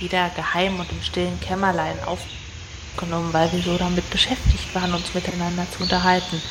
[0.00, 5.66] wieder geheim und im stillen Kämmerlein aufgenommen, weil wir so damit beschäftigt waren, uns miteinander
[5.70, 6.42] zu unterhalten.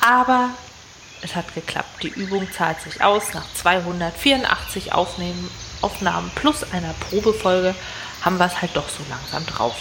[0.00, 0.50] Aber
[1.22, 2.02] es hat geklappt.
[2.02, 3.32] Die Übung zahlt sich aus.
[3.32, 7.74] Nach 284 Aufnehmen, Aufnahmen plus einer Probefolge
[8.22, 9.74] haben wir es halt doch so langsam drauf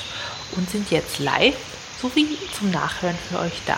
[0.56, 1.56] und sind jetzt live
[2.02, 3.78] sowie zum Nachhören für euch da.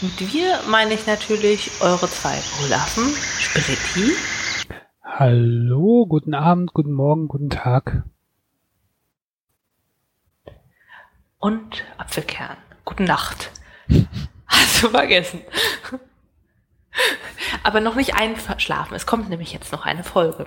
[0.00, 3.04] Mit wir meine ich natürlich eure zwei Olaffen,
[3.38, 4.12] Spiritti.
[5.02, 8.04] Hallo, guten Abend, guten Morgen, guten Tag.
[11.44, 12.56] Und Apfelkern.
[12.86, 13.50] Guten Nacht.
[14.46, 15.42] Hast du vergessen.
[17.62, 18.94] Aber noch nicht einschlafen.
[18.94, 20.46] Es kommt nämlich jetzt noch eine Folge.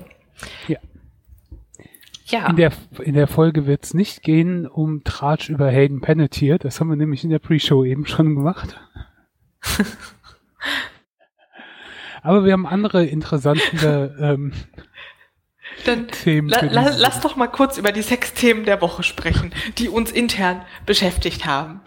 [0.67, 0.79] Ja.
[2.25, 2.47] Ja.
[2.47, 6.57] In der, in der Folge wird es nicht gehen um Tratsch über Hayden Panettiere.
[6.57, 8.75] Das haben wir nämlich in der Pre-Show eben schon gemacht.
[12.23, 14.51] Aber wir haben andere interessante ähm,
[15.85, 16.49] Dann Themen.
[16.49, 20.65] La la lass doch mal kurz über die Sexthemen der Woche sprechen, die uns intern
[20.85, 21.81] beschäftigt haben.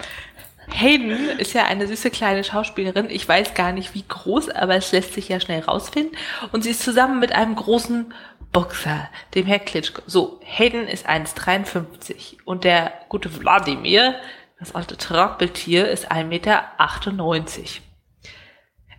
[0.73, 3.11] Hayden ist ja eine süße kleine Schauspielerin.
[3.11, 6.17] Ich weiß gar nicht wie groß, aber es lässt sich ja schnell rausfinden.
[6.53, 8.15] Und sie ist zusammen mit einem großen
[8.53, 10.03] Boxer, dem Herr Klitschko.
[10.07, 14.17] So, Hayden ist 1,53 und der gute Wladimir,
[14.59, 16.65] das alte Trappeltier, ist 1,98 Meter.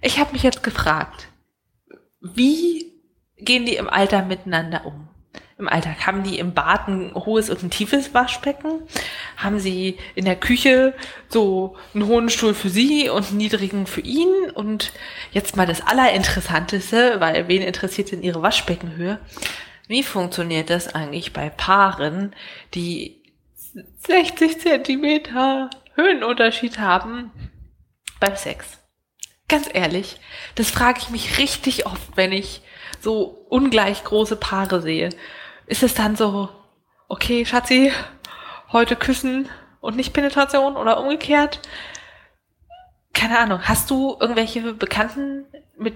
[0.02, 1.28] Ich habe mich jetzt gefragt,
[2.22, 2.91] wie
[3.44, 5.08] gehen die im Alter miteinander um?
[5.61, 6.06] im Alltag?
[6.06, 8.81] Haben die im Bad ein hohes und ein tiefes Waschbecken?
[9.38, 10.94] Haben sie in der Küche
[11.30, 14.50] so einen hohen Stuhl für sie und einen niedrigen für ihn?
[14.53, 14.92] Und
[15.31, 19.20] jetzt mal das Allerinteressanteste, weil wen interessiert denn ihre Waschbeckenhöhe?
[19.87, 22.36] Wie funktioniert das eigentlich bei Paaren,
[22.73, 23.21] die
[24.08, 27.32] 60 Zentimeter Höhenunterschied haben
[28.20, 28.80] beim Sex?
[29.48, 30.17] Ganz ehrlich,
[30.55, 32.61] das frage ich mich richtig oft, wenn ich
[33.02, 35.10] so ungleich große Paare sehe
[35.72, 36.50] ist es dann so,
[37.08, 37.92] okay, Schatzi,
[38.73, 39.48] heute küssen
[39.80, 41.61] und nicht Penetration oder umgekehrt?
[43.14, 43.60] Keine Ahnung.
[43.61, 45.45] Hast du irgendwelche Bekannten
[45.78, 45.94] mit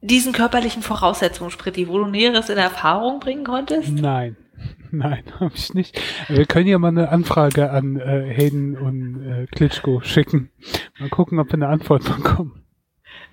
[0.00, 3.90] diesen körperlichen Voraussetzungen, Spritti, wo du Näheres in Erfahrung bringen konntest?
[3.90, 4.36] Nein.
[4.90, 6.00] Nein, habe ich nicht.
[6.28, 10.50] Wir können ja mal eine Anfrage an äh, Hayden und äh, Klitschko schicken.
[10.98, 12.64] Mal gucken, ob wir eine Antwort bekommen.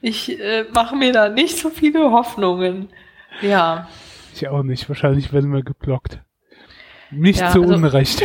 [0.01, 2.89] Ich äh, mache mir da nicht so viele Hoffnungen.
[3.41, 3.87] Ja.
[4.33, 4.87] Ich auch nicht.
[4.89, 6.19] Wahrscheinlich werden wir geblockt.
[7.11, 8.23] Nicht ja, zu also, Unrecht.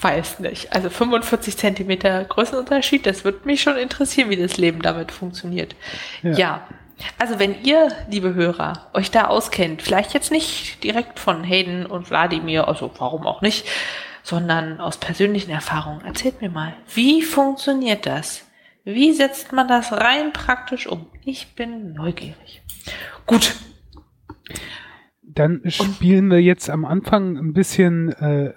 [0.00, 0.72] Weiß nicht.
[0.72, 5.74] Also 45 Zentimeter Größenunterschied, das würde mich schon interessieren, wie das Leben damit funktioniert.
[6.22, 6.32] Ja.
[6.32, 6.68] ja.
[7.18, 12.10] Also wenn ihr, liebe Hörer, euch da auskennt, vielleicht jetzt nicht direkt von Hayden und
[12.10, 13.66] Wladimir, also warum auch nicht,
[14.22, 18.44] sondern aus persönlichen Erfahrungen, erzählt mir mal, wie funktioniert das?
[18.84, 21.06] Wie setzt man das rein praktisch um?
[21.24, 22.61] Ich bin neugierig.
[23.26, 23.56] Gut,
[25.22, 28.52] dann spielen wir jetzt am Anfang ein bisschen äh,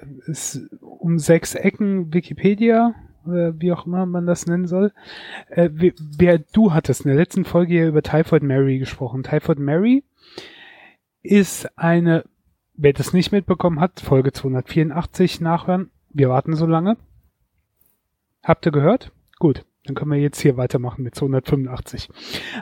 [0.81, 4.91] um sechs Ecken Wikipedia, äh, wie auch immer man das nennen soll.
[5.49, 9.23] Äh, wer du hattest in der letzten Folge ja über Typhoid Mary gesprochen.
[9.23, 10.03] Typhoid Mary
[11.21, 12.25] ist eine,
[12.73, 15.91] wer das nicht mitbekommen hat, Folge 284 nachhören.
[16.09, 16.97] Wir warten so lange.
[18.43, 19.11] Habt ihr gehört?
[19.39, 19.65] Gut.
[19.85, 22.09] Dann können wir jetzt hier weitermachen mit 285.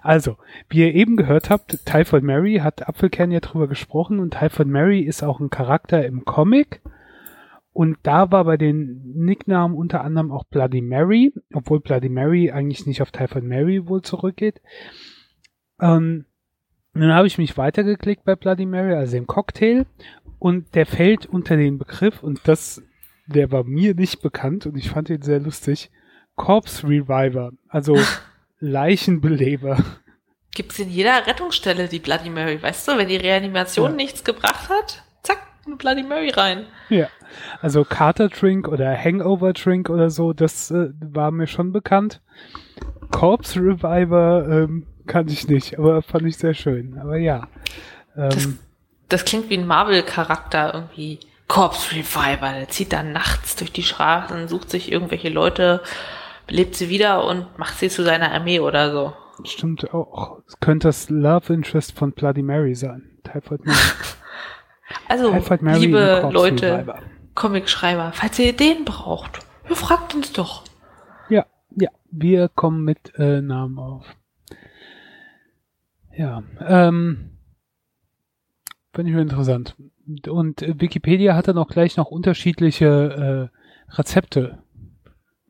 [0.02, 0.38] Also,
[0.70, 5.02] wie ihr eben gehört habt, Typhoid Mary hat Apfelkern ja drüber gesprochen und Typhoid Mary
[5.02, 6.82] ist auch ein Charakter im Comic.
[7.72, 12.86] Und da war bei den Nicknamen unter anderem auch Bloody Mary, obwohl Bloody Mary eigentlich
[12.86, 14.62] nicht auf Typhoid Mary wohl zurückgeht.
[15.80, 16.26] Ähm,
[16.94, 19.86] dann habe ich mich weitergeklickt bei Bloody Mary, also dem Cocktail,
[20.38, 22.84] und der fällt unter den Begriff, und das,
[23.26, 25.90] der war mir nicht bekannt und ich fand ihn sehr lustig,
[26.36, 27.98] Corpse Reviver, also
[28.60, 29.84] Leichenbeleber.
[30.56, 32.98] Gibt's in jeder Rettungsstelle die Bloody Mary, weißt du?
[32.98, 33.96] Wenn die Reanimation ja.
[33.96, 36.66] nichts gebracht hat, zack, eine Bloody Mary rein.
[36.90, 37.08] Ja,
[37.62, 42.22] also Carter Drink oder Hangover Drink oder so, das äh, war mir schon bekannt.
[43.12, 46.98] Corpse Reviver ähm, kannte ich nicht, aber fand ich sehr schön.
[47.00, 47.48] Aber ja.
[48.16, 48.50] Ähm, das,
[49.10, 51.20] das klingt wie ein Marvel-Charakter irgendwie.
[51.48, 55.82] Corpse Reviver, der zieht dann nachts durch die Straßen, sucht sich irgendwelche Leute
[56.54, 59.14] belebt sie wieder und macht sie zu seiner Armee oder so.
[59.44, 60.38] Stimmt auch.
[60.48, 63.10] Es könnte das Love Interest von Bloody Mary sein.
[63.24, 63.76] Typhoid Mary.
[65.10, 66.86] also, Mary liebe Leute,
[67.34, 70.64] Comicschreiber, falls ihr Ideen braucht, fragt uns doch.
[71.28, 74.06] Ja, ja, wir kommen mit äh, Namen auf.
[76.16, 77.32] Ja, ähm,
[78.94, 79.76] finde ich interessant.
[80.28, 84.63] Und äh, Wikipedia hat dann auch gleich noch unterschiedliche äh, Rezepte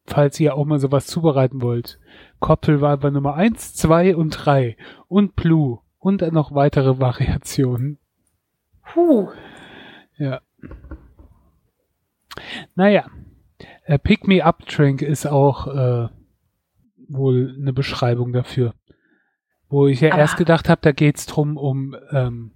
[0.06, 2.00] falls ihr auch mal sowas zubereiten wollt.
[2.40, 4.78] Koppel war bei Nummer 1, 2 und 3
[5.08, 8.00] und Blue und noch weitere Variationen.
[8.94, 9.30] Puh.
[10.18, 10.42] Ja.
[12.76, 13.06] Naja.
[13.86, 16.10] Äh, Pick Me Up Drink ist auch äh,
[17.08, 18.74] wohl eine Beschreibung dafür.
[19.70, 22.52] Wo ich ja Aber erst gedacht habe, da geht es darum, um ähm,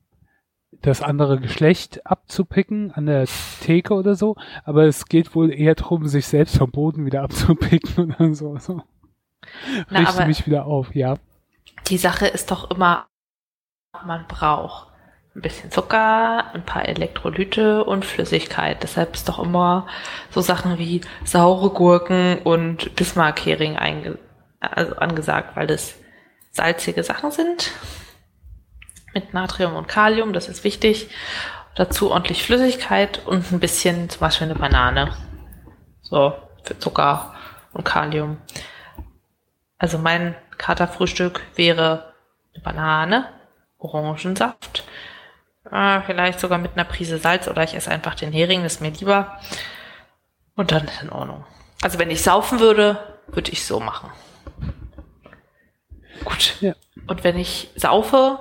[0.71, 3.27] das andere Geschlecht abzupicken an der
[3.61, 4.35] Theke oder so.
[4.63, 8.57] Aber es geht wohl eher darum, sich selbst vom Boden wieder abzupicken oder so.
[8.57, 8.81] so.
[9.89, 11.17] Na, Richte mich wieder auf, ja.
[11.87, 13.07] Die Sache ist doch immer,
[14.05, 14.87] man braucht
[15.35, 18.81] ein bisschen Zucker, ein paar Elektrolyte und Flüssigkeit.
[18.81, 19.87] Deshalb ist doch immer
[20.31, 23.77] so Sachen wie saure Gurken und Bismarck-Hering
[24.59, 25.95] also angesagt, weil das
[26.51, 27.71] salzige Sachen sind
[29.17, 31.09] mit Natrium und Kalium, das ist wichtig.
[31.75, 35.11] Dazu ordentlich Flüssigkeit und ein bisschen zum Beispiel eine Banane.
[36.01, 36.33] So,
[36.63, 37.33] für Zucker
[37.73, 38.37] und Kalium.
[39.79, 42.13] Also mein Katerfrühstück wäre
[42.53, 43.29] eine Banane,
[43.79, 44.83] Orangensaft,
[45.71, 48.81] äh, vielleicht sogar mit einer Prise Salz oder ich esse einfach den Hering, das ist
[48.81, 49.39] mir lieber.
[50.55, 51.45] Und dann ist in Ordnung.
[51.81, 52.97] Also wenn ich saufen würde,
[53.27, 54.11] würde ich so machen.
[56.25, 56.57] Gut.
[56.61, 56.73] Ja.
[57.05, 58.39] Und wenn ich saufe,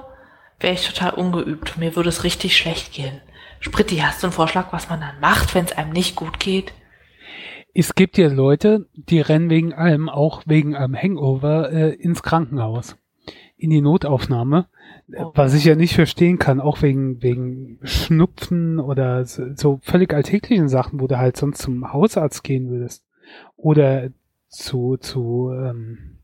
[0.60, 1.76] wäre ich total ungeübt.
[1.78, 3.20] Mir würde es richtig schlecht gehen.
[3.60, 6.72] Spritti, hast du einen Vorschlag, was man dann macht, wenn es einem nicht gut geht?
[7.74, 12.96] Es gibt ja Leute, die rennen wegen allem, auch wegen einem Hangover, äh, ins Krankenhaus.
[13.58, 14.68] In die Notaufnahme.
[15.14, 15.32] Oh.
[15.34, 20.68] Was ich ja nicht verstehen kann, auch wegen, wegen Schnupfen oder so, so völlig alltäglichen
[20.68, 23.04] Sachen, wo du halt sonst zum Hausarzt gehen würdest.
[23.56, 24.08] Oder
[24.48, 26.18] zu, zu ähm,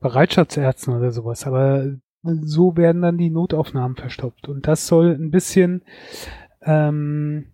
[0.00, 1.46] Bereitschaftsärzten oder sowas.
[1.46, 1.84] Aber
[2.22, 4.48] so werden dann die Notaufnahmen verstoppt.
[4.48, 5.82] Und das soll ein bisschen
[6.62, 7.52] ähm,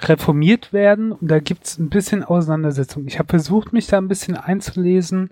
[0.00, 1.12] reformiert werden.
[1.12, 3.06] Und da gibt es ein bisschen Auseinandersetzung.
[3.06, 5.30] Ich habe versucht, mich da ein bisschen einzulesen,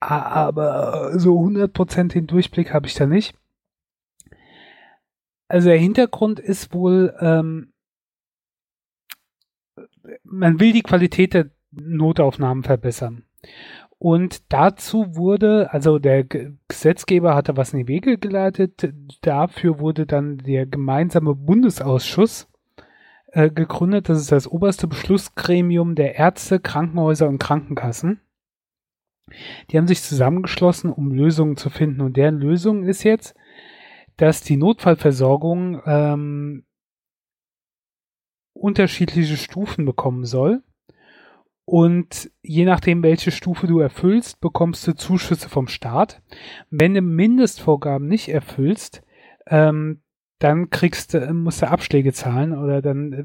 [0.00, 3.36] aber so 100% den Durchblick habe ich da nicht.
[5.48, 7.72] Also der Hintergrund ist wohl, ähm,
[10.24, 13.24] man will die Qualität der Notaufnahmen verbessern.
[13.98, 18.92] Und dazu wurde, also der Gesetzgeber hatte was in die Wege geleitet.
[19.22, 22.48] Dafür wurde dann der gemeinsame Bundesausschuss
[23.28, 24.08] äh, gegründet.
[24.08, 28.20] Das ist das oberste Beschlussgremium der Ärzte, Krankenhäuser und Krankenkassen.
[29.70, 32.02] Die haben sich zusammengeschlossen, um Lösungen zu finden.
[32.02, 33.34] Und deren Lösung ist jetzt,
[34.18, 36.64] dass die Notfallversorgung ähm,
[38.52, 40.62] unterschiedliche Stufen bekommen soll.
[41.66, 46.22] Und je nachdem, welche Stufe du erfüllst, bekommst du Zuschüsse vom Staat.
[46.70, 49.02] Wenn du Mindestvorgaben nicht erfüllst,
[49.48, 50.00] ähm,
[50.38, 53.24] dann kriegst du, musst du Abschläge zahlen oder dann äh,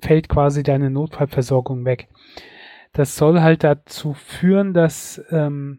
[0.00, 2.08] fällt quasi deine Notfallversorgung weg.
[2.92, 5.78] Das soll halt dazu führen, dass ähm,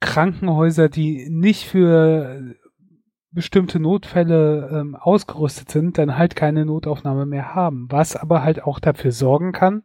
[0.00, 2.56] Krankenhäuser, die nicht für
[3.32, 7.86] bestimmte Notfälle ähm, ausgerüstet sind, dann halt keine Notaufnahme mehr haben.
[7.88, 9.84] Was aber halt auch dafür sorgen kann,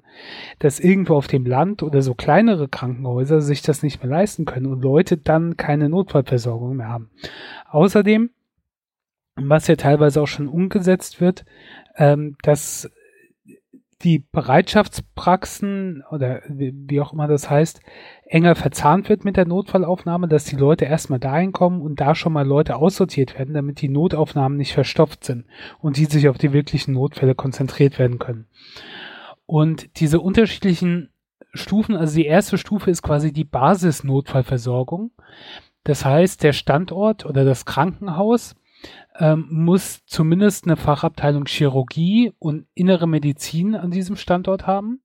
[0.59, 4.65] dass irgendwo auf dem Land oder so kleinere Krankenhäuser sich das nicht mehr leisten können
[4.65, 7.11] und Leute dann keine Notfallversorgung mehr haben.
[7.69, 8.31] Außerdem,
[9.35, 11.45] was ja teilweise auch schon umgesetzt wird,
[11.97, 12.89] ähm, dass
[14.01, 17.79] die Bereitschaftspraxen oder wie auch immer das heißt,
[18.25, 22.33] enger verzahnt wird mit der Notfallaufnahme, dass die Leute erstmal dahin kommen und da schon
[22.33, 25.45] mal Leute aussortiert werden, damit die Notaufnahmen nicht verstopft sind
[25.79, 28.47] und die sich auf die wirklichen Notfälle konzentriert werden können.
[29.45, 31.09] Und diese unterschiedlichen
[31.53, 35.11] Stufen, also die erste Stufe ist quasi die Basisnotfallversorgung.
[35.85, 38.55] Das heißt, der Standort oder das Krankenhaus
[39.19, 45.01] ähm, muss zumindest eine Fachabteilung Chirurgie und innere Medizin an diesem Standort haben.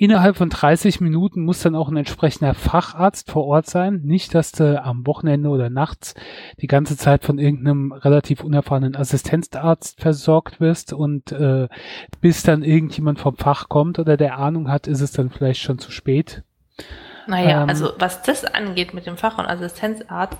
[0.00, 4.02] Innerhalb von 30 Minuten muss dann auch ein entsprechender Facharzt vor Ort sein.
[4.04, 6.14] Nicht, dass du am Wochenende oder nachts
[6.60, 11.66] die ganze Zeit von irgendeinem relativ unerfahrenen Assistenzarzt versorgt wirst und äh,
[12.20, 15.80] bis dann irgendjemand vom Fach kommt oder der Ahnung hat, ist es dann vielleicht schon
[15.80, 16.44] zu spät.
[17.26, 20.38] Naja, ähm, also was das angeht mit dem Fach- und Assistenzarzt,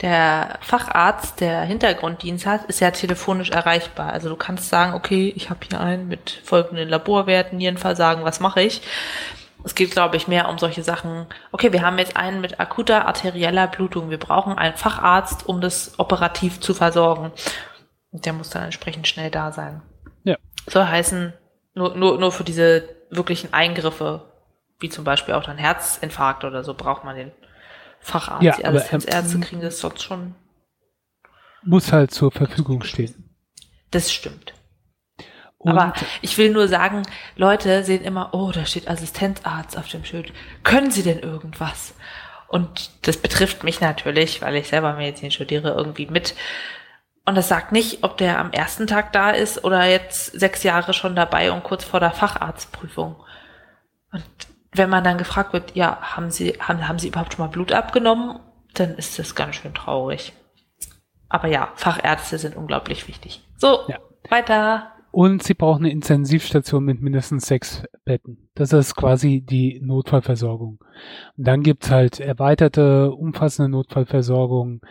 [0.00, 4.12] der Facharzt, der Hintergrunddienst hat, ist ja telefonisch erreichbar.
[4.12, 8.62] Also du kannst sagen, okay, ich habe hier einen mit folgenden Laborwerten, Nierenversagen, was mache
[8.62, 8.82] ich?
[9.64, 11.26] Es geht, glaube ich, mehr um solche Sachen.
[11.50, 14.08] Okay, wir haben jetzt einen mit akuter arterieller Blutung.
[14.08, 17.32] Wir brauchen einen Facharzt, um das operativ zu versorgen.
[18.12, 19.82] Und der muss dann entsprechend schnell da sein.
[20.22, 20.36] Ja.
[20.68, 21.32] Soll heißen,
[21.74, 24.22] nur, nur, nur für diese wirklichen Eingriffe,
[24.78, 27.32] wie zum Beispiel auch dann Herzinfarkt oder so, braucht man den
[28.08, 28.42] Facharzt.
[28.42, 30.34] Ja, Assistenzärzte ähm, kriegen das sonst schon.
[31.62, 33.30] Muss halt zur Verfügung stehen.
[33.90, 34.54] Das stimmt.
[35.58, 37.02] Und aber ich will nur sagen,
[37.36, 40.32] Leute sehen immer, oh, da steht Assistenzarzt auf dem Schild.
[40.62, 41.94] Können Sie denn irgendwas?
[42.46, 46.34] Und das betrifft mich natürlich, weil ich selber Medizin studiere, irgendwie mit.
[47.26, 50.94] Und das sagt nicht, ob der am ersten Tag da ist oder jetzt sechs Jahre
[50.94, 53.16] schon dabei und kurz vor der Facharztprüfung.
[54.12, 54.24] Und
[54.72, 57.72] wenn man dann gefragt wird, ja, haben Sie, haben, haben Sie überhaupt schon mal Blut
[57.72, 58.38] abgenommen?
[58.74, 60.32] Dann ist das ganz schön traurig.
[61.28, 63.46] Aber ja, Fachärzte sind unglaublich wichtig.
[63.56, 63.98] So, ja.
[64.28, 64.92] weiter.
[65.10, 68.50] Und sie brauchen eine Intensivstation mit mindestens sechs Betten.
[68.54, 70.78] Das ist quasi die Notfallversorgung.
[71.36, 74.82] Und dann gibt's halt erweiterte, umfassende Notfallversorgung.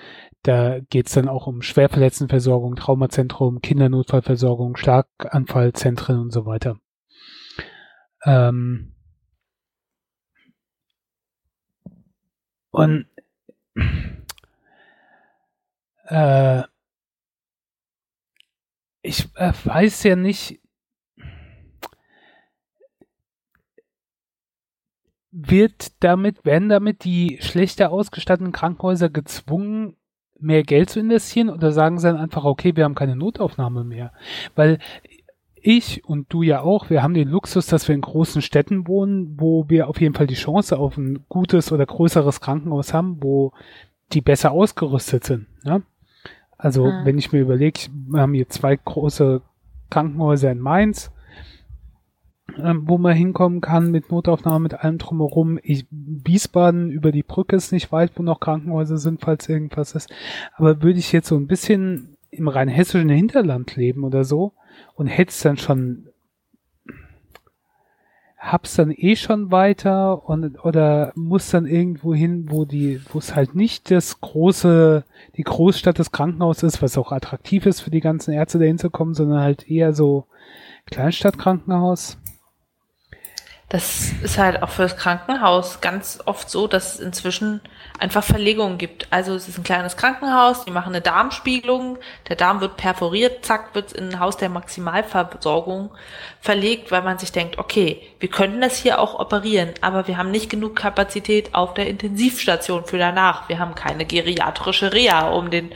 [0.41, 6.77] Da geht's dann auch um Schwerverletztenversorgung, Traumazentrum, Kindernotfallversorgung, Schlaganfallzentren und so weiter.
[8.25, 8.96] Ähm
[12.77, 13.07] und
[16.05, 16.63] äh,
[19.01, 20.59] ich äh, weiß ja nicht,
[25.31, 29.95] wird damit, werden damit die schlechter ausgestatteten Krankenhäuser gezwungen,
[30.39, 34.13] mehr Geld zu investieren oder sagen sie dann einfach, okay, wir haben keine Notaufnahme mehr?
[34.55, 34.77] Weil
[35.61, 39.35] ich und du ja auch, wir haben den Luxus, dass wir in großen Städten wohnen,
[39.39, 43.53] wo wir auf jeden Fall die Chance auf ein gutes oder größeres Krankenhaus haben, wo
[44.13, 45.47] die besser ausgerüstet sind.
[45.63, 45.83] Ne?
[46.57, 47.05] Also mhm.
[47.05, 49.41] wenn ich mir überlege, wir haben hier zwei große
[49.89, 51.11] Krankenhäuser in Mainz,
[52.57, 55.59] ähm, wo man hinkommen kann mit Notaufnahme, mit allem drumherum.
[55.61, 60.09] Ich, Wiesbaden über die Brücke ist nicht weit, wo noch Krankenhäuser sind, falls irgendwas ist.
[60.55, 64.53] Aber würde ich jetzt so ein bisschen im rein hessischen Hinterland leben oder so
[64.95, 66.09] und hätte es dann schon
[68.39, 73.35] hab's dann eh schon weiter und oder muss dann irgendwo hin, wo die, wo es
[73.35, 75.03] halt nicht das große,
[75.35, 78.89] die Großstadt des Krankenhauses ist, was auch attraktiv ist für die ganzen Ärzte dahin zu
[78.89, 80.25] kommen, sondern halt eher so
[80.85, 82.17] Kleinstadtkrankenhaus.
[83.69, 87.59] Das ist halt auch für das Krankenhaus ganz oft so, dass es inzwischen
[87.99, 89.07] einfach Verlegungen gibt.
[89.09, 91.97] Also es ist ein kleines Krankenhaus, die machen eine Darmspiegelung,
[92.29, 95.91] der Darm wird perforiert, zack, wird in ein Haus der Maximalversorgung
[96.39, 100.31] verlegt, weil man sich denkt, okay, wir könnten das hier auch operieren, aber wir haben
[100.31, 103.49] nicht genug Kapazität auf der Intensivstation für danach.
[103.49, 105.73] Wir haben keine geriatrische Reha, um den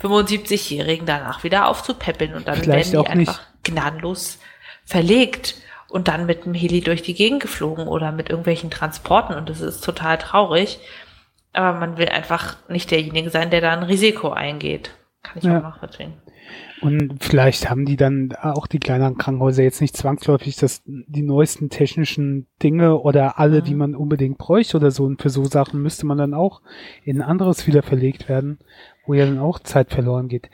[0.00, 3.64] 75-Jährigen danach wieder aufzupäppeln und dann Vielleicht werden die einfach nicht.
[3.64, 4.38] gnadenlos
[4.84, 5.56] verlegt
[5.94, 9.60] und dann mit dem Heli durch die Gegend geflogen oder mit irgendwelchen Transporten und das
[9.60, 10.80] ist total traurig.
[11.52, 14.90] Aber man will einfach nicht derjenige sein, der da ein Risiko eingeht.
[15.22, 15.56] Kann ich ja.
[15.56, 16.14] auch nachvollziehen.
[16.80, 21.70] Und vielleicht haben die dann auch die kleineren Krankenhäuser jetzt nicht zwangsläufig das, die neuesten
[21.70, 23.64] technischen Dinge oder alle, mhm.
[23.64, 25.04] die man unbedingt bräuchte oder so.
[25.04, 26.60] Und für so Sachen müsste man dann auch
[27.04, 28.58] in ein anderes wieder verlegt werden,
[29.06, 30.50] wo ja dann auch Zeit verloren geht.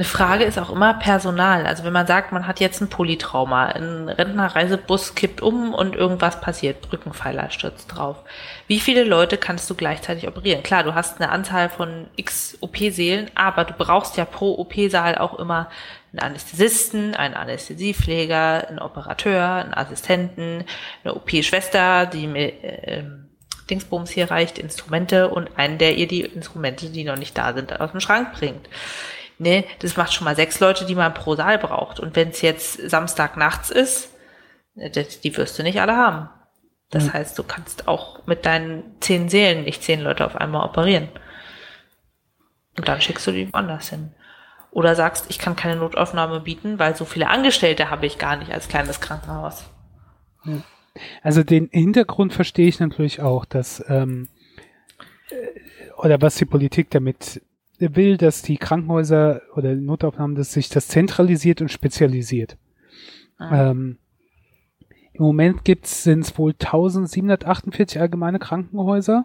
[0.00, 1.66] Eine Frage ist auch immer Personal.
[1.66, 6.40] Also wenn man sagt, man hat jetzt ein Polytrauma, ein Rentnerreisebus kippt um und irgendwas
[6.40, 8.16] passiert, Brückenpfeiler stürzt drauf.
[8.66, 10.62] Wie viele Leute kannst du gleichzeitig operieren?
[10.62, 15.38] Klar, du hast eine Anzahl von x OP-Seelen, aber du brauchst ja pro OP-Saal auch
[15.38, 15.68] immer
[16.12, 20.64] einen Anästhesisten, einen Anästhesiepfleger, einen Operateur, einen Assistenten,
[21.04, 23.02] eine OP-Schwester, die mir äh,
[23.68, 27.78] Dingsbums hier reicht, Instrumente und einen, der ihr die Instrumente, die noch nicht da sind,
[27.78, 28.66] aus dem Schrank bringt
[29.40, 31.98] ne, das macht schon mal sechs Leute, die man pro Saal braucht.
[31.98, 34.14] Und wenn es jetzt Samstag nachts ist,
[34.74, 36.28] ne, die wirst du nicht alle haben.
[36.90, 37.12] Das mhm.
[37.14, 41.08] heißt, du kannst auch mit deinen zehn Seelen nicht zehn Leute auf einmal operieren.
[42.76, 44.14] Und dann schickst du die woanders hin.
[44.70, 48.52] Oder sagst, ich kann keine Notaufnahme bieten, weil so viele Angestellte habe ich gar nicht
[48.52, 49.64] als kleines Krankenhaus.
[51.22, 54.28] Also den Hintergrund verstehe ich natürlich auch, dass ähm,
[55.30, 57.42] äh, oder was die Politik damit
[57.80, 62.58] will, dass die Krankenhäuser oder Notaufnahmen, dass sich das zentralisiert und spezialisiert.
[63.38, 63.70] Ah.
[63.70, 63.98] Ähm,
[65.12, 69.24] Im Moment sind es wohl 1748 allgemeine Krankenhäuser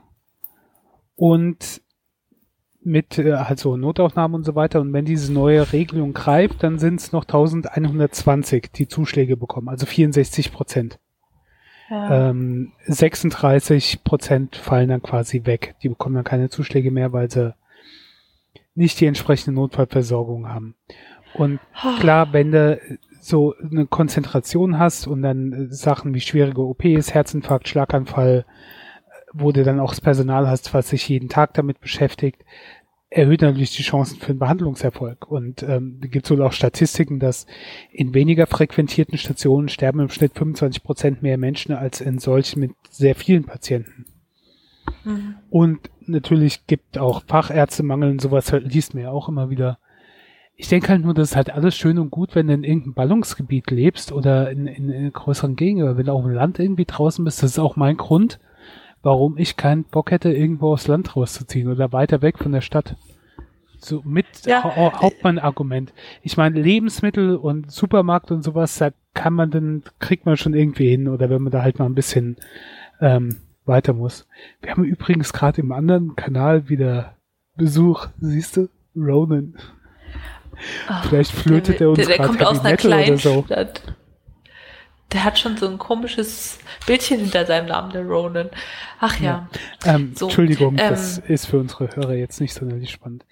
[1.16, 1.82] und
[2.86, 4.80] mit äh, also Notaufnahmen und so weiter.
[4.80, 9.86] Und wenn diese neue Regelung greift, dann sind es noch 1120, die Zuschläge bekommen, also
[9.86, 11.00] 64 Prozent.
[11.90, 12.30] Ja.
[12.30, 15.76] Ähm, 36 Prozent fallen dann quasi weg.
[15.84, 17.54] Die bekommen dann keine Zuschläge mehr, weil sie
[18.76, 20.76] nicht die entsprechende Notfallversorgung haben.
[21.34, 22.00] Und oh.
[22.00, 22.80] klar, wenn du
[23.20, 28.46] so eine Konzentration hast und dann äh, Sachen wie schwierige OPs, Herzinfarkt, Schlaganfall,
[29.34, 32.44] wo du dann auch das Personal hast, was sich jeden Tag damit beschäftigt,
[33.10, 35.30] erhöht natürlich die Chancen für einen Behandlungserfolg.
[35.30, 37.48] Und ähm, gibt es wohl auch Statistiken, dass
[37.92, 42.72] in weniger frequentierten Stationen sterben im Schnitt 25 Prozent mehr Menschen als in solchen mit
[42.90, 44.06] sehr vielen Patienten.
[45.04, 45.36] Mhm.
[45.50, 49.78] Und natürlich gibt auch Fachärztemangel und sowas halt, liest mir ja auch immer wieder.
[50.58, 52.94] Ich denke halt nur, das ist halt alles schön und gut, wenn du in irgendeinem
[52.94, 56.86] Ballungsgebiet lebst oder in, in, in größeren Gegend, oder wenn du auf dem Land irgendwie
[56.86, 58.40] draußen bist, das ist auch mein Grund,
[59.04, 62.96] warum ich keinen Bock hätte, irgendwo aufs Land rauszuziehen oder weiter weg von der Stadt.
[63.78, 64.64] so mit ja.
[64.64, 65.94] ha Hauptmann-Argument.
[66.24, 70.90] Ich meine, Lebensmittel und Supermarkt und sowas, da kann man dann, kriegt man schon irgendwie
[70.90, 72.38] hin oder wenn man da halt mal ein bisschen
[73.02, 74.28] ähm, weiter muss.
[74.62, 77.16] Wir haben übrigens gerade im anderen Kanal wieder
[77.56, 78.70] Besuch, siehst du?
[78.96, 79.56] Ronan.
[80.88, 83.46] Ach, Vielleicht flötet der, er uns gerade Heavy Metal oder so.
[85.12, 88.50] Der hat schon so ein komisches Bildchen hinter seinem Namen, der Ronan.
[89.00, 89.48] Ach ja.
[89.84, 89.96] ja.
[89.96, 93.26] Ähm, so, Entschuldigung, ähm, das ist für unsere Hörer jetzt nicht sonderlich spannend.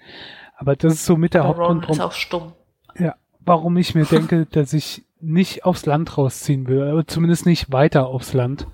[0.55, 1.89] Aber das ist so mit der Hauptgrund.
[1.89, 2.53] ist auch stumm.
[2.97, 7.71] Ja, warum ich mir denke, dass ich nicht aufs Land rausziehen will, aber zumindest nicht
[7.71, 8.67] weiter aufs Land,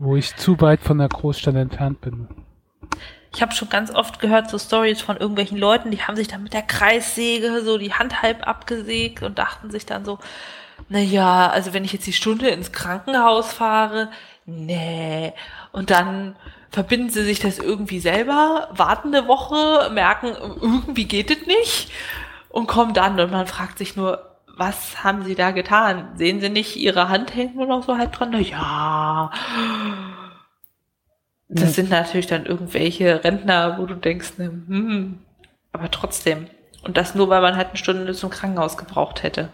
[0.00, 2.26] wo ich zu weit von der Großstadt entfernt bin.
[3.34, 6.42] Ich habe schon ganz oft gehört so Stories von irgendwelchen Leuten, die haben sich dann
[6.42, 10.18] mit der Kreissäge so die Hand halb abgesägt und dachten sich dann so,
[10.88, 14.10] na ja, also wenn ich jetzt die Stunde ins Krankenhaus fahre,
[14.46, 15.34] nee.
[15.70, 16.34] Und dann
[16.70, 20.28] verbinden sie sich das irgendwie selber, warten eine Woche, merken,
[20.60, 21.92] irgendwie geht es nicht
[22.48, 24.29] und kommen dann und man fragt sich nur,
[24.60, 26.10] was haben sie da getan?
[26.16, 28.28] Sehen sie nicht, ihre Hand hängt nur noch so halb dran?
[28.30, 29.30] Na ja.
[31.48, 35.18] Das sind natürlich dann irgendwelche Rentner, wo du denkst, ne, hm,
[35.72, 36.46] aber trotzdem.
[36.84, 39.48] Und das nur, weil man halt eine Stunde zum Krankenhaus gebraucht hätte.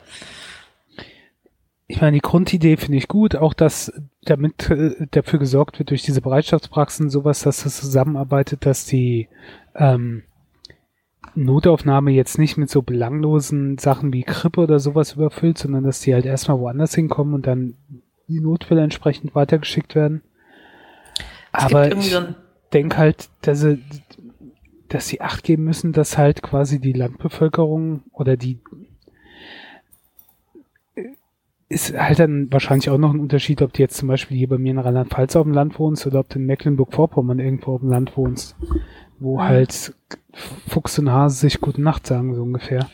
[1.86, 6.02] Ich meine, die Grundidee finde ich gut, auch dass damit äh, dafür gesorgt wird durch
[6.02, 9.28] diese Bereitschaftspraxen sowas, dass das zusammenarbeitet, dass die
[9.76, 10.24] ähm,
[11.34, 16.14] Notaufnahme jetzt nicht mit so belanglosen Sachen wie Krippe oder sowas überfüllt, sondern dass die
[16.14, 17.74] halt erstmal woanders hinkommen und dann
[18.28, 20.22] die Notfälle entsprechend weitergeschickt werden.
[21.52, 22.22] Aber ich so
[22.72, 23.82] denke halt, dass sie,
[24.88, 28.60] dass sie Acht geben müssen, dass halt quasi die Landbevölkerung oder die
[31.68, 34.58] ist halt dann wahrscheinlich auch noch ein Unterschied, ob du jetzt zum Beispiel hier bei
[34.58, 37.90] mir in Rheinland-Pfalz auf dem Land wohnst oder ob du in Mecklenburg-Vorpommern irgendwo auf dem
[37.90, 38.56] Land wohnst,
[39.18, 39.94] wo halt
[40.68, 42.88] Fuchs und Hase sich gute Nacht sagen, so ungefähr.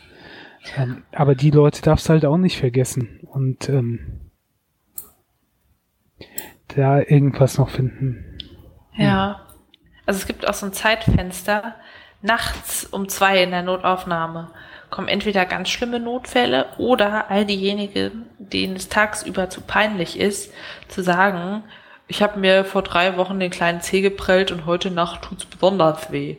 [0.77, 4.31] Ähm, aber die Leute darfst du halt auch nicht vergessen und ähm,
[6.69, 8.39] da irgendwas noch finden.
[8.95, 9.47] Ja.
[10.05, 11.75] Also es gibt auch so ein Zeitfenster,
[12.21, 14.51] nachts um zwei in der Notaufnahme
[14.93, 20.53] kommen entweder ganz schlimme Notfälle oder all diejenigen, denen es tagsüber zu peinlich ist,
[20.87, 21.63] zu sagen,
[22.07, 26.11] ich habe mir vor drei Wochen den kleinen Zeh geprellt und heute Nacht tut's besonders
[26.11, 26.37] weh.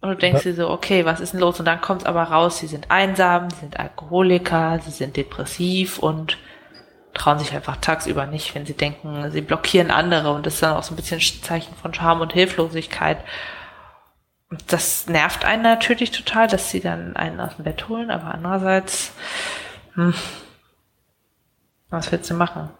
[0.00, 1.58] Und du denkst dir so, okay, was ist denn los?
[1.58, 6.38] Und dann kommt aber raus, sie sind einsam, sie sind Alkoholiker, sie sind depressiv und
[7.12, 10.74] trauen sich einfach tagsüber nicht, wenn sie denken, sie blockieren andere und das ist dann
[10.74, 13.18] auch so ein bisschen Zeichen von Scham und Hilflosigkeit.
[14.66, 19.12] Das nervt einen natürlich total, dass sie dann einen aus dem Bett holen, aber andererseits,
[19.94, 20.14] hm,
[21.90, 22.70] was willst du machen?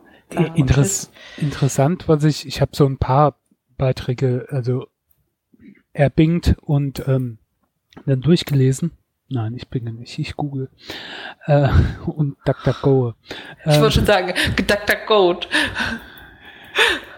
[0.55, 3.39] Interess interessant, was ich, ich habe so ein paar
[3.77, 4.87] Beiträge, also
[5.93, 7.39] erbingt und ähm,
[8.07, 8.93] dann durchgelesen.
[9.29, 10.71] Nein, ich bin nicht, ich google.
[11.47, 11.69] Äh,
[12.07, 13.15] und DuckDuckGo.
[13.65, 15.41] Ich wollte schon sagen, DuckDuckGo.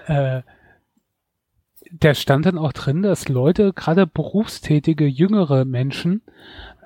[0.06, 0.42] Äh,
[2.00, 6.22] da stand dann auch drin, dass Leute, gerade berufstätige, jüngere Menschen,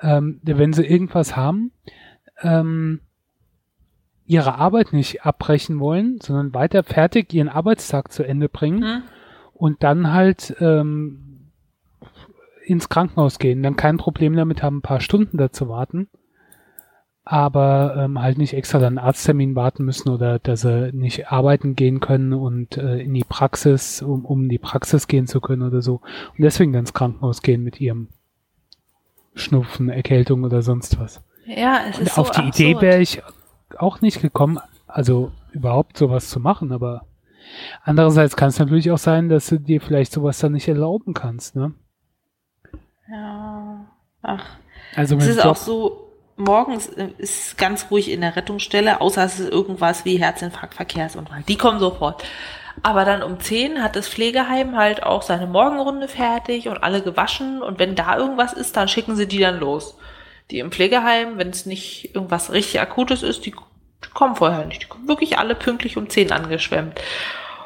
[0.02, 1.72] ähm, wenn sie irgendwas haben,
[2.42, 3.00] ähm,
[4.26, 9.02] ihre Arbeit nicht abbrechen wollen, sondern weiter fertig ihren Arbeitstag zu Ende bringen mhm.
[9.54, 11.50] und dann halt ähm,
[12.64, 16.08] ins Krankenhaus gehen, dann kein Problem damit haben, ein paar Stunden da zu warten,
[17.30, 21.76] aber ähm, halt nicht extra dann einen Arzttermin warten müssen oder dass sie nicht arbeiten
[21.76, 25.82] gehen können und äh, in die Praxis, um, um die Praxis gehen zu können oder
[25.82, 28.08] so und deswegen dann ins Krankenhaus gehen mit ihrem
[29.34, 31.22] Schnupfen, Erkältung oder sonst was.
[31.44, 32.60] Ja, es ist und auf so die absurd.
[32.60, 33.22] Idee wäre ich
[33.76, 37.04] auch nicht gekommen, also überhaupt sowas zu machen, aber
[37.82, 41.56] andererseits kann es natürlich auch sein, dass du dir vielleicht sowas dann nicht erlauben kannst,
[41.56, 41.74] ne?
[43.10, 43.84] Ja.
[44.22, 44.46] Ach.
[44.96, 46.07] Also es ist Job auch so,
[46.38, 51.42] morgens ist ganz ruhig in der Rettungsstelle, außer es ist irgendwas wie Herzinfarkt, Verkehrsunfall.
[51.46, 52.24] Die kommen sofort.
[52.82, 57.62] Aber dann um 10 hat das Pflegeheim halt auch seine Morgenrunde fertig und alle gewaschen.
[57.62, 59.98] Und wenn da irgendwas ist, dann schicken sie die dann los.
[60.50, 63.50] Die im Pflegeheim, wenn es nicht irgendwas richtig Akutes ist, die,
[64.04, 64.82] die kommen vorher nicht.
[64.82, 67.00] Die kommen wirklich alle pünktlich um 10 angeschwemmt.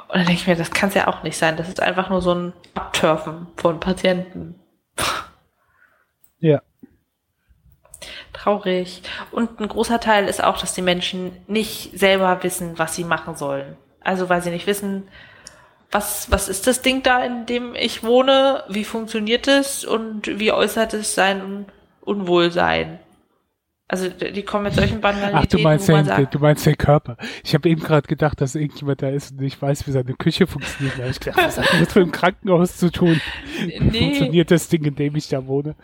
[0.09, 1.57] Und dann denke ich mir, das kann es ja auch nicht sein.
[1.57, 4.59] Das ist einfach nur so ein Abturfen von Patienten.
[6.39, 6.61] Ja.
[8.43, 9.03] Traurig.
[9.31, 13.37] Und ein großer Teil ist auch, dass die Menschen nicht selber wissen, was sie machen
[13.37, 13.77] sollen.
[14.01, 15.05] Also weil sie nicht wissen,
[15.93, 20.51] was, was ist das Ding da, in dem ich wohne, wie funktioniert es und wie
[20.51, 21.67] äußert es sein
[22.01, 22.99] Unwohlsein.
[23.87, 25.39] Also die kommen mit solchen Banalitäten.
[25.39, 27.19] Ach, du meinst, den, sagt, du meinst den Körper.
[27.45, 30.47] Ich habe eben gerade gedacht, dass irgendjemand da ist und ich weiß, wie seine Küche
[30.47, 30.99] funktioniert.
[30.99, 33.21] Da ich gedacht, was hat das mit dem Krankenhaus zu tun?
[33.79, 33.99] Nee.
[33.99, 35.77] Funktioniert das Ding, in dem ich da wohne?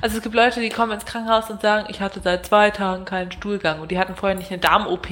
[0.00, 3.04] Also es gibt Leute, die kommen ins Krankenhaus und sagen, ich hatte seit zwei Tagen
[3.04, 5.08] keinen Stuhlgang und die hatten vorher nicht eine Darm-OP,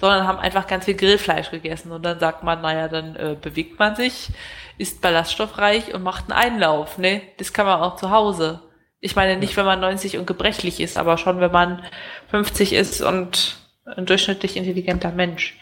[0.00, 3.78] sondern haben einfach ganz viel Grillfleisch gegessen und dann sagt man, naja, dann äh, bewegt
[3.78, 4.30] man sich,
[4.78, 7.22] ist ballaststoffreich und macht einen Einlauf, ne?
[7.38, 8.60] Das kann man auch zu Hause.
[9.00, 11.82] Ich meine nicht, wenn man 90 und gebrechlich ist, aber schon, wenn man
[12.28, 15.58] 50 ist und ein durchschnittlich intelligenter Mensch.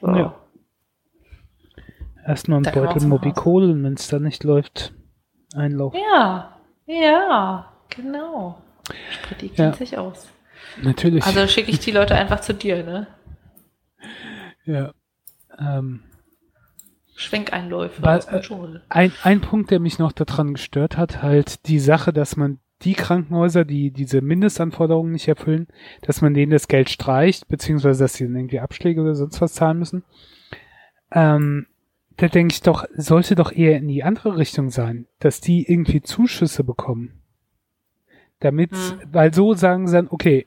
[0.00, 0.08] So.
[0.08, 0.34] Ja.
[2.26, 4.92] Erstmal ein Beutel Mobicol, wenn es da nicht läuft,
[5.54, 5.98] einlaufen.
[5.98, 8.62] Ja, ja, genau.
[9.40, 9.72] Die kennt ja.
[9.74, 10.28] sich aus.
[10.82, 11.24] Natürlich.
[11.24, 13.06] Also schicke ich die Leute einfach zu dir, ne?
[14.64, 14.92] Ja.
[15.58, 16.02] Ähm,
[17.16, 22.12] Schwenkeinläufe weil, äh, ein, ein Punkt, der mich noch daran gestört hat, halt die Sache,
[22.12, 25.66] dass man die Krankenhäuser, die diese Mindestanforderungen nicht erfüllen,
[26.02, 29.54] dass man denen das Geld streicht, beziehungsweise dass sie dann irgendwie Abschläge oder sonst was
[29.54, 30.04] zahlen müssen.
[31.10, 31.66] Ähm,
[32.16, 36.02] da denke ich doch, sollte doch eher in die andere Richtung sein, dass die irgendwie
[36.02, 37.20] Zuschüsse bekommen.
[38.40, 39.00] Damit, hm.
[39.12, 40.46] weil so sagen sie dann, okay,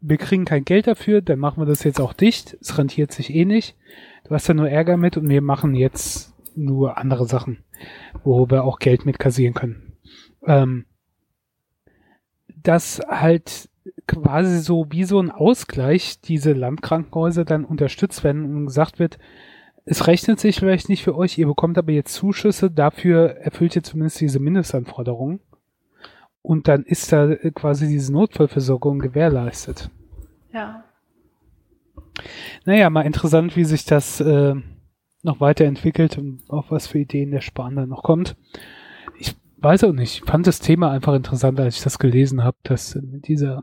[0.00, 3.34] wir kriegen kein Geld dafür, dann machen wir das jetzt auch dicht, es rentiert sich
[3.34, 3.76] eh nicht
[4.28, 7.64] du hast ja nur Ärger mit und wir machen jetzt nur andere Sachen,
[8.24, 9.96] wo wir auch Geld mit kassieren können.
[10.44, 10.86] Ähm,
[12.48, 13.68] dass halt
[14.06, 19.18] quasi so wie so ein Ausgleich diese Landkrankenhäuser dann unterstützt werden und gesagt wird,
[19.84, 23.82] es rechnet sich vielleicht nicht für euch, ihr bekommt aber jetzt Zuschüsse, dafür erfüllt ihr
[23.82, 25.40] zumindest diese Mindestanforderungen.
[26.48, 29.90] Und dann ist da quasi diese Notfallversorgung gewährleistet.
[30.50, 30.82] Ja.
[32.64, 34.54] Naja, mal interessant, wie sich das äh,
[35.22, 38.34] noch weiterentwickelt und auf was für Ideen der Spahn da noch kommt.
[39.18, 42.56] Ich weiß auch nicht, ich fand das Thema einfach interessant, als ich das gelesen habe,
[42.62, 43.62] dass mit dieser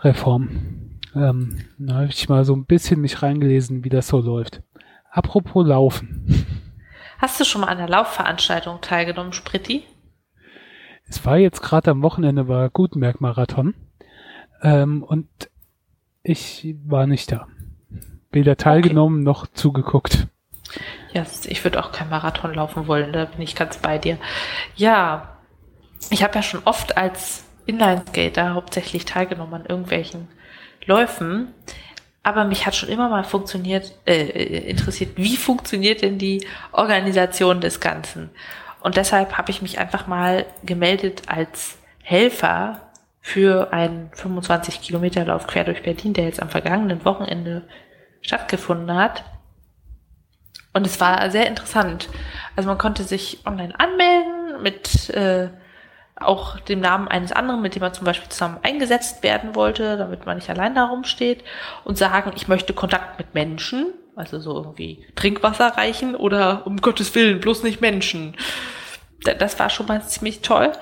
[0.00, 4.64] Reform, ähm, da habe ich mal so ein bisschen mich reingelesen, wie das so läuft.
[5.08, 6.26] Apropos Laufen.
[7.18, 9.84] Hast du schon mal an der Laufveranstaltung teilgenommen, Spritti?
[11.08, 13.74] Es war jetzt gerade am Wochenende war Gutenberg-Marathon.
[14.62, 15.28] Ähm, und
[16.22, 17.46] ich war nicht da.
[18.30, 19.24] Weder teilgenommen okay.
[19.24, 20.26] noch zugeguckt.
[21.14, 24.18] Ja, ich würde auch kein Marathon laufen wollen, da bin ich ganz bei dir.
[24.76, 25.38] Ja,
[26.10, 30.28] ich habe ja schon oft als Inlineskater hauptsächlich teilgenommen an irgendwelchen
[30.84, 31.48] Läufen,
[32.22, 37.80] aber mich hat schon immer mal funktioniert, äh, interessiert, wie funktioniert denn die Organisation des
[37.80, 38.28] Ganzen?
[38.80, 42.88] Und deshalb habe ich mich einfach mal gemeldet als Helfer
[43.20, 47.66] für einen 25 Kilometer Lauf quer durch Berlin, der jetzt am vergangenen Wochenende
[48.22, 49.24] stattgefunden hat.
[50.72, 52.08] Und es war sehr interessant.
[52.56, 55.48] Also man konnte sich online anmelden mit äh,
[56.16, 60.26] auch dem Namen eines anderen, mit dem man zum Beispiel zusammen eingesetzt werden wollte, damit
[60.26, 61.44] man nicht allein da rumsteht
[61.84, 67.14] und sagen, ich möchte Kontakt mit Menschen, also so irgendwie Trinkwasser reichen oder um Gottes
[67.14, 68.36] Willen bloß nicht Menschen.
[69.22, 70.72] Das war schon mal ziemlich toll.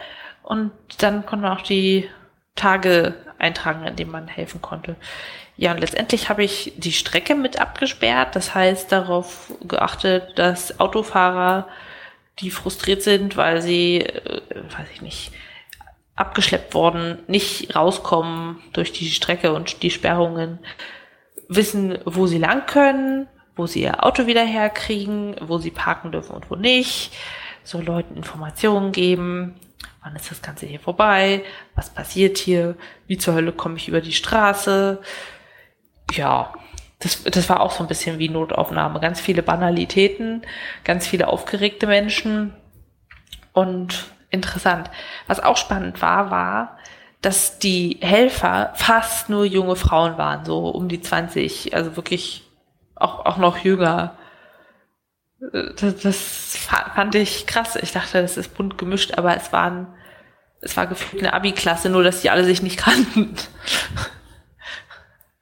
[0.43, 2.09] Und dann konnte man auch die
[2.55, 4.97] Tage eintragen, in denen man helfen konnte.
[5.57, 8.37] Ja, und letztendlich habe ich die Strecke mit abgesperrt.
[8.37, 11.69] Das heißt, darauf geachtet, dass Autofahrer,
[12.41, 14.43] die frustriert sind, weil sie, äh,
[14.77, 15.33] weiß ich nicht,
[16.15, 20.59] abgeschleppt worden, nicht rauskommen durch die Strecke und die Sperrungen,
[21.49, 26.35] wissen, wo sie lang können, wo sie ihr Auto wieder herkriegen, wo sie parken dürfen
[26.35, 27.13] und wo nicht,
[27.65, 29.57] so Leuten Informationen geben,
[30.03, 31.43] wann ist das Ganze hier vorbei,
[31.75, 35.01] was passiert hier, wie zur Hölle komme ich über die Straße.
[36.13, 36.53] Ja,
[37.01, 39.01] das, das war auch so ein bisschen wie Notaufnahme.
[39.01, 40.43] Ganz viele Banalitäten,
[40.85, 42.55] ganz viele aufgeregte Menschen
[43.53, 44.91] und interessant.
[45.27, 46.79] Was auch spannend war, war,
[47.23, 52.45] dass die Helfer fast nur junge Frauen waren, so um die 20, also wirklich
[52.95, 54.17] auch, auch noch jünger.
[55.53, 57.77] Das, das fand ich krass.
[57.77, 59.87] Ich dachte, das ist bunt gemischt, aber es waren,
[60.61, 63.35] es war gefühlt eine Abi-Klasse, nur dass die alle sich nicht kannten.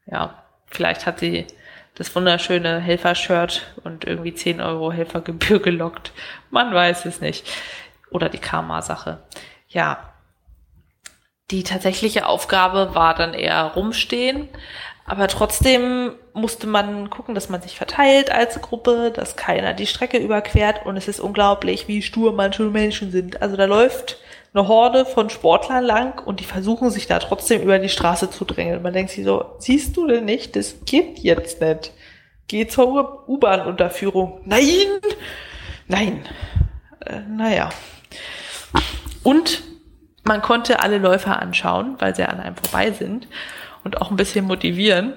[0.06, 1.46] ja, vielleicht hat sie
[1.94, 6.12] das wunderschöne Helfer-Shirt und irgendwie 10 Euro Helfergebühr gelockt.
[6.50, 7.46] Man weiß es nicht.
[8.10, 9.22] Oder die Karma-Sache.
[9.68, 10.13] Ja.
[11.50, 14.48] Die tatsächliche Aufgabe war dann eher rumstehen,
[15.04, 20.16] aber trotzdem musste man gucken, dass man sich verteilt als Gruppe, dass keiner die Strecke
[20.16, 23.42] überquert und es ist unglaublich, wie stur manche Menschen sind.
[23.42, 24.18] Also da läuft
[24.54, 28.46] eine Horde von Sportlern lang und die versuchen sich da trotzdem über die Straße zu
[28.46, 28.82] drängeln.
[28.82, 31.92] Man denkt sich so, siehst du denn nicht, das geht jetzt nicht.
[32.48, 34.40] Geh zur U-Bahn-Unterführung.
[34.44, 34.86] Nein!
[35.88, 36.24] Nein.
[37.04, 37.70] Äh, naja.
[39.22, 39.62] Und
[40.24, 43.28] man konnte alle Läufer anschauen, weil sie an einem vorbei sind
[43.84, 45.12] und auch ein bisschen motivieren.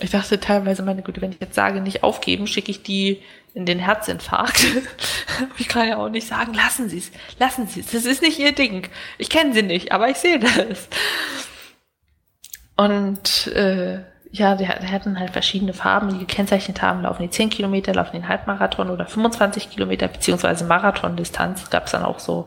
[0.00, 3.22] Ich dachte teilweise, meine Güte, wenn ich jetzt sage, nicht aufgeben, schicke ich die
[3.54, 4.64] in den Herzinfarkt.
[5.58, 7.90] ich kann ja auch nicht sagen, lassen Sie es, lassen Sie es.
[7.90, 8.88] Das ist nicht Ihr Ding.
[9.18, 10.88] Ich kenne Sie nicht, aber ich sehe das.
[12.76, 13.98] Und äh,
[14.30, 18.28] ja, die, hatten halt verschiedene Farben, die gekennzeichnet haben, laufen die 10 Kilometer, laufen den
[18.28, 22.46] Halbmarathon oder 25 Kilometer, beziehungsweise Marathondistanz gab es dann auch so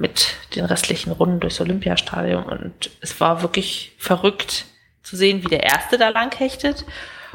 [0.00, 2.44] mit den restlichen Runden durchs Olympiastadion.
[2.44, 4.64] Und es war wirklich verrückt
[5.02, 6.86] zu sehen, wie der Erste da lang hechtet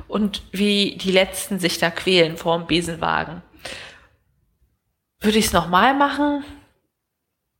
[0.07, 3.43] und wie die Letzten sich da quälen vor dem Besenwagen.
[5.21, 6.43] Würde ich es nochmal machen?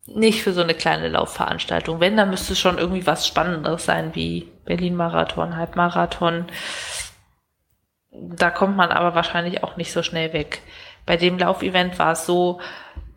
[0.08, 2.00] Nicht für so eine kleine Laufveranstaltung.
[2.00, 6.46] Wenn, dann müsste es schon irgendwie was Spannenderes sein, wie Berlin-Marathon, Halbmarathon.
[8.12, 10.62] Da kommt man aber wahrscheinlich auch nicht so schnell weg.
[11.06, 12.60] Bei dem Laufevent war es so,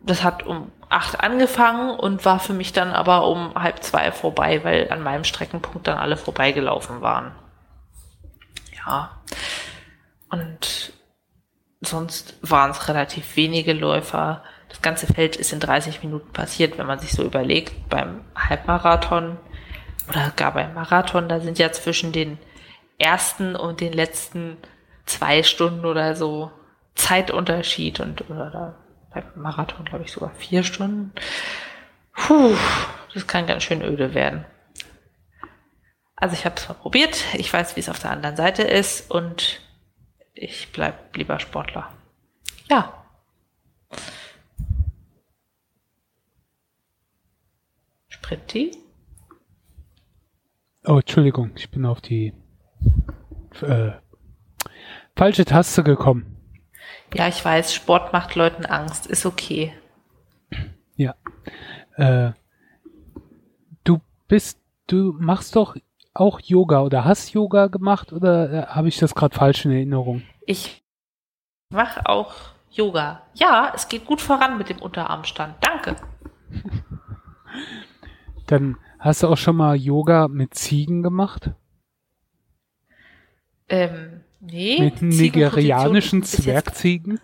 [0.01, 4.63] das hat um acht angefangen und war für mich dann aber um halb zwei vorbei,
[4.63, 7.31] weil an meinem Streckenpunkt dann alle vorbeigelaufen waren.
[8.85, 9.11] Ja.
[10.29, 10.93] Und
[11.81, 14.43] sonst waren es relativ wenige Läufer.
[14.67, 19.37] Das ganze Feld ist in 30 Minuten passiert, wenn man sich so überlegt, beim Halbmarathon
[20.09, 22.39] oder gar beim Marathon, da sind ja zwischen den
[22.97, 24.57] ersten und den letzten
[25.05, 26.51] zwei Stunden oder so
[26.95, 28.75] Zeitunterschied und oder
[29.11, 31.11] beim Marathon glaube ich sogar vier Stunden.
[32.13, 32.55] Puh,
[33.13, 34.45] das kann ganz schön öde werden.
[36.15, 39.09] Also ich habe es mal probiert, ich weiß, wie es auf der anderen Seite ist
[39.09, 39.61] und
[40.33, 41.91] ich bleib lieber Sportler.
[42.69, 43.05] Ja.
[48.09, 48.71] Spritti?
[50.85, 52.33] Oh, Entschuldigung, ich bin auf die
[53.61, 53.91] äh,
[55.15, 56.28] falsche Taste gekommen.
[57.13, 59.73] Ja, ich weiß, Sport macht Leuten Angst, ist okay.
[60.95, 61.15] Ja.
[61.95, 62.31] Äh,
[63.83, 65.75] du bist, du machst doch
[66.13, 70.23] auch Yoga oder hast Yoga gemacht oder äh, habe ich das gerade falsch in Erinnerung?
[70.45, 70.83] Ich
[71.69, 72.35] mache auch
[72.71, 73.23] Yoga.
[73.33, 75.55] Ja, es geht gut voran mit dem Unterarmstand.
[75.61, 75.95] Danke.
[78.47, 81.51] Dann hast du auch schon mal Yoga mit Ziegen gemacht?
[83.69, 84.79] Ähm, nee.
[84.79, 87.19] Mit nigerianischen Zwergziegen?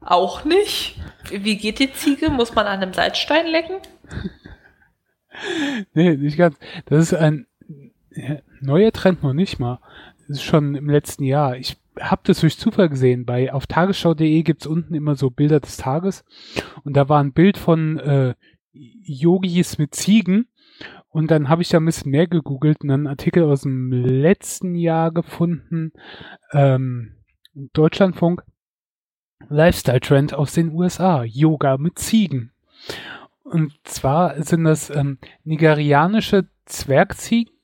[0.00, 1.00] Auch nicht.
[1.30, 2.30] Wie geht die Ziege?
[2.30, 3.76] Muss man an einem Salzstein lecken?
[5.94, 6.56] nee, nicht ganz.
[6.86, 7.46] Das ist ein
[8.60, 9.80] neuer Trend noch nicht mal.
[10.20, 11.56] Das ist schon im letzten Jahr.
[11.56, 13.24] Ich habe das durch Zufall gesehen.
[13.24, 16.24] Bei auf tagesschau.de gibt's unten immer so Bilder des Tages
[16.84, 18.34] und da war ein Bild von äh,
[18.72, 20.48] Yogis mit Ziegen
[21.16, 24.74] und dann habe ich da ein bisschen mehr gegoogelt und einen Artikel aus dem letzten
[24.74, 25.94] Jahr gefunden.
[26.52, 27.14] Ähm,
[27.54, 28.44] Deutschlandfunk
[29.48, 31.24] Lifestyle Trend aus den USA.
[31.24, 32.52] Yoga mit Ziegen.
[33.44, 37.54] Und zwar sind das ähm, nigerianische Zwergziegen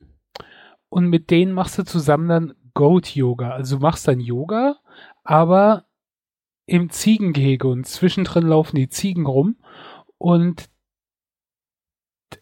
[0.89, 3.51] und mit denen machst du zusammen dann Goat Yoga.
[3.51, 4.77] Also du machst dann Yoga,
[5.25, 5.85] aber
[6.65, 9.57] im Ziegengehege und zwischendrin laufen die Ziegen rum
[10.17, 10.72] und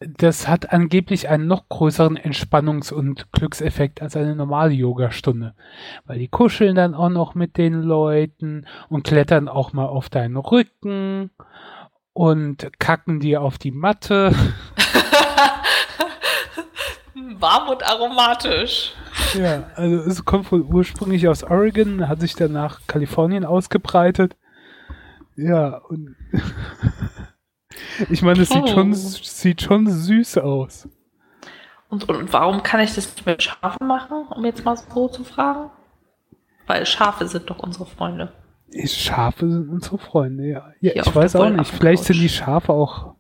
[0.01, 5.55] das hat angeblich einen noch größeren Entspannungs- und Glückseffekt als eine normale Yogastunde.
[6.07, 10.37] Weil die kuscheln dann auch noch mit den Leuten und klettern auch mal auf deinen
[10.37, 11.31] Rücken
[12.13, 14.35] und kacken dir auf die Matte.
[17.39, 18.93] Warm und aromatisch.
[19.35, 24.37] Ja, also es kommt wohl ursprünglich aus Oregon, hat sich dann nach Kalifornien ausgebreitet.
[25.37, 26.17] Ja, und
[28.09, 30.89] ich meine, es sieht schon, sieht schon süß aus.
[31.89, 35.25] Und, und warum kann ich das nicht mit Schafen machen, um jetzt mal so zu
[35.25, 35.71] fragen?
[36.67, 38.33] Weil Schafe sind doch unsere Freunde.
[38.87, 40.73] Schafe sind unsere Freunde, ja.
[40.81, 41.73] ja ich weiß auch nicht.
[41.73, 43.15] Vielleicht sind die Schafe auch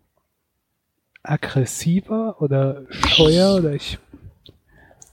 [1.22, 3.98] aggressiver oder scheuer oder ich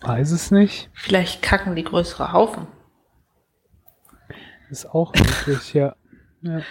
[0.01, 0.89] weiß es nicht.
[0.93, 2.67] Vielleicht kacken die größere Haufen.
[4.69, 5.95] ist auch möglich, ja.
[6.41, 6.61] ja.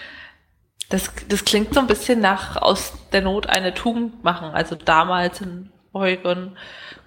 [0.89, 4.51] Das, das klingt so ein bisschen nach aus der Not eine Tugend machen.
[4.51, 6.57] Also damals in Oregon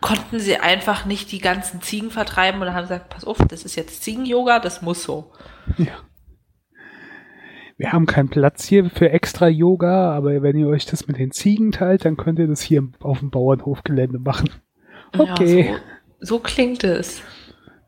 [0.01, 3.75] konnten sie einfach nicht die ganzen Ziegen vertreiben und haben gesagt, pass auf, das ist
[3.75, 5.31] jetzt Ziegen-Yoga, das muss so.
[5.77, 5.99] Ja.
[7.77, 11.31] Wir haben keinen Platz hier für extra Yoga, aber wenn ihr euch das mit den
[11.31, 14.49] Ziegen teilt, dann könnt ihr das hier auf dem Bauernhofgelände machen.
[15.17, 15.69] Okay.
[15.69, 15.77] Ja,
[16.19, 17.21] so, so klingt es.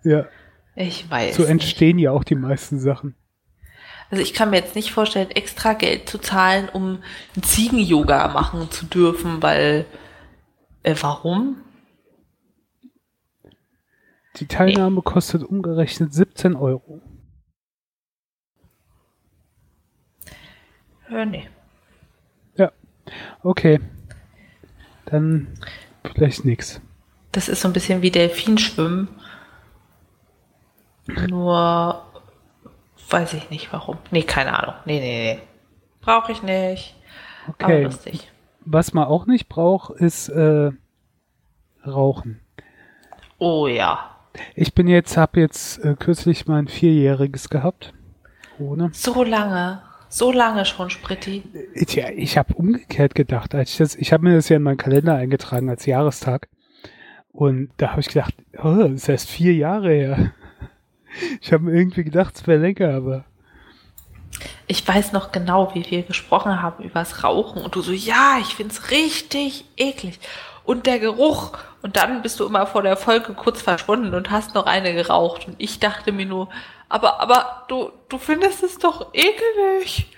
[0.04, 0.28] Ja.
[0.76, 1.36] Ich weiß.
[1.36, 2.06] So entstehen nicht.
[2.06, 3.16] ja auch die meisten Sachen.
[4.12, 7.02] Also ich kann mir jetzt nicht vorstellen, extra Geld zu zahlen, um
[7.42, 9.86] Ziegen-Yoga machen zu dürfen, weil
[10.84, 11.62] äh, warum?
[14.36, 15.02] Die Teilnahme nee.
[15.02, 17.02] kostet umgerechnet 17 Euro.
[21.10, 21.50] Ja, nee.
[22.58, 22.72] Ja,
[23.44, 23.80] okay.
[25.06, 25.48] Dann
[26.04, 26.82] vielleicht nix.
[27.32, 29.08] Das ist so ein bisschen wie Delfinschwimmen.
[31.30, 32.11] Nur
[33.12, 33.98] Weiß ich nicht warum.
[34.10, 34.76] Nee, keine Ahnung.
[34.86, 35.42] Nee, nee, nee.
[36.00, 36.96] Brauche ich nicht.
[37.48, 37.64] Okay.
[37.64, 38.32] Aber lustig.
[38.62, 40.72] Was man auch nicht braucht, ist äh,
[41.86, 42.40] Rauchen.
[43.38, 44.16] Oh ja.
[44.56, 47.94] Ich bin jetzt, habe jetzt äh, kürzlich mein Vierjähriges gehabt.
[48.60, 48.92] Ohne.
[48.94, 49.82] So lange.
[50.08, 51.44] So lange schon, Spritti.
[51.90, 54.78] Ja, ich habe umgekehrt gedacht, als ich das, ich habe mir das ja in meinen
[54.78, 56.50] Kalender eingetragen als Jahrestag.
[57.32, 60.34] Und da habe ich gedacht, oh, das ist erst vier Jahre her.
[61.42, 63.26] Ich habe mir irgendwie gedacht, es wäre länger, aber.
[64.68, 68.38] Ich weiß noch genau, wie wir gesprochen haben über das Rauchen und du so, ja,
[68.40, 70.20] ich find's richtig eklig.
[70.64, 71.58] Und der Geruch.
[71.82, 75.48] Und dann bist du immer vor der Folge kurz verschwunden und hast noch eine geraucht.
[75.48, 76.50] Und ich dachte mir nur,
[76.88, 80.12] aber, aber du, du findest es doch ekelig.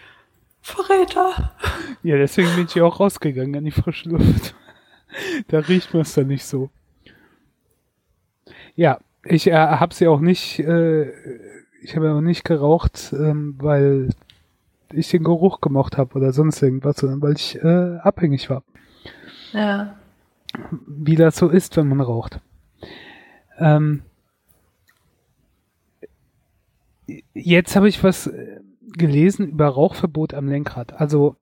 [0.62, 1.54] Verräter.
[2.04, 4.56] Ja, deswegen bin ich auch rausgegangen an die frische Luft.
[5.50, 6.70] da riecht man es dann nicht so.
[8.76, 11.12] Ja, ich äh, habe sie auch nicht, äh,
[11.82, 14.10] ich habe auch nicht geraucht, ähm, weil
[14.92, 18.64] ich den Geruch gemocht habe oder sonst irgendwas, sondern weil ich äh, abhängig war.
[19.54, 19.96] Ja.
[20.88, 22.40] Wie das so ist, wenn man raucht.
[23.58, 24.04] Ähm,
[27.34, 28.60] jetzt habe ich was äh,
[28.94, 30.94] gelesen über Rauchverbot am Lenkrad.
[30.94, 31.38] Also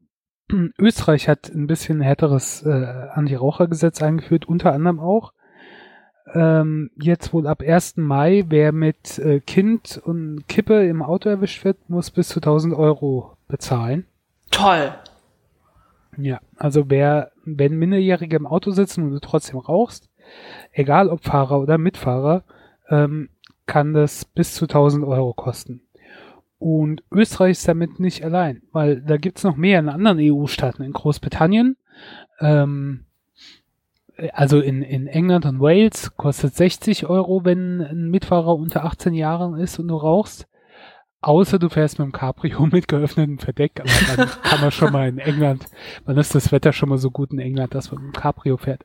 [0.78, 2.70] Österreich hat ein bisschen härteres äh,
[3.14, 5.34] Anti-Raucher-Gesetz eingeführt, unter anderem auch
[6.34, 7.98] ähm, jetzt wohl ab 1.
[7.98, 12.74] Mai, wer mit äh, Kind und Kippe im Auto erwischt wird, muss bis zu 1000
[12.74, 14.06] Euro bezahlen.
[14.52, 14.94] Toll.
[16.18, 20.10] Ja, also wer, wenn Minderjährige im Auto sitzen und du trotzdem rauchst,
[20.72, 22.44] egal ob Fahrer oder Mitfahrer,
[22.90, 23.30] ähm,
[23.66, 25.82] kann das bis zu 1000 Euro kosten.
[26.60, 30.84] Und Österreich ist damit nicht allein, weil da gibt's noch mehr in anderen EU-Staaten.
[30.84, 31.78] In Großbritannien,
[32.40, 33.06] ähm,
[34.34, 39.60] also in, in England und Wales kostet 60 Euro, wenn ein Mitfahrer unter 18 Jahren
[39.60, 40.48] ist und du rauchst.
[41.24, 45.08] Außer du fährst mit dem Cabrio mit geöffnetem Verdeck, aber dann kann man schon mal
[45.08, 45.68] in England,
[46.06, 48.58] wann ist das Wetter schon mal so gut in England, dass man mit dem Cabrio
[48.58, 48.84] fährt.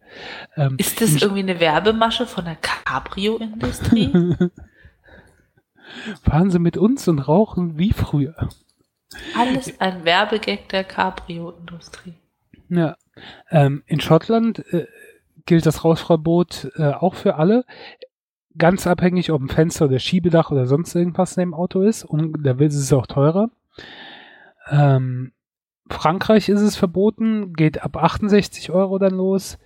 [0.55, 4.35] Ähm, ist das irgendwie eine Werbemasche von der Cabrio-Industrie?
[6.22, 8.51] Fahren Sie mit uns und rauchen wie früher.
[9.35, 12.14] Alles ein Werbegag der Cabrio-Industrie.
[12.68, 12.96] Ja.
[13.51, 14.87] Ähm, in Schottland äh,
[15.47, 17.65] gilt das Rauchverbot äh, auch für alle.
[18.59, 22.05] Ganz abhängig, ob ein Fenster oder Schiebedach oder sonst irgendwas in dem Auto ist.
[22.05, 23.51] Und da ist es auch teurer.
[24.69, 25.33] Ähm,
[25.89, 29.59] Frankreich ist es verboten, geht ab 68 Euro dann los.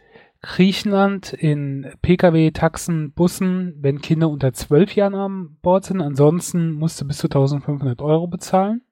[0.43, 6.01] Griechenland in Pkw, Taxen, Bussen, wenn Kinder unter 12 Jahren an Bord sind.
[6.01, 8.83] Ansonsten musst du bis zu 1500 Euro bezahlen.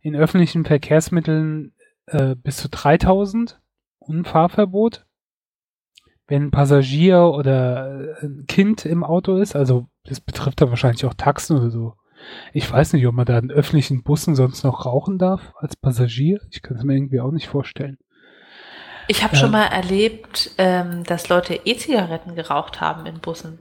[0.00, 1.72] In öffentlichen Verkehrsmitteln
[2.06, 3.60] äh, bis zu 3000
[3.98, 5.06] und Fahrverbot
[6.26, 11.04] wenn ein Passagier oder äh, ein Kind im Auto ist, also das betrifft dann wahrscheinlich
[11.04, 11.94] auch Taxen oder so.
[12.52, 16.40] Ich weiß nicht, ob man da in öffentlichen Bussen sonst noch rauchen darf als Passagier.
[16.50, 17.98] Ich kann es mir irgendwie auch nicht vorstellen.
[19.08, 23.58] Ich habe ähm, schon mal erlebt, ähm, dass Leute E-Zigaretten geraucht haben in Bussen.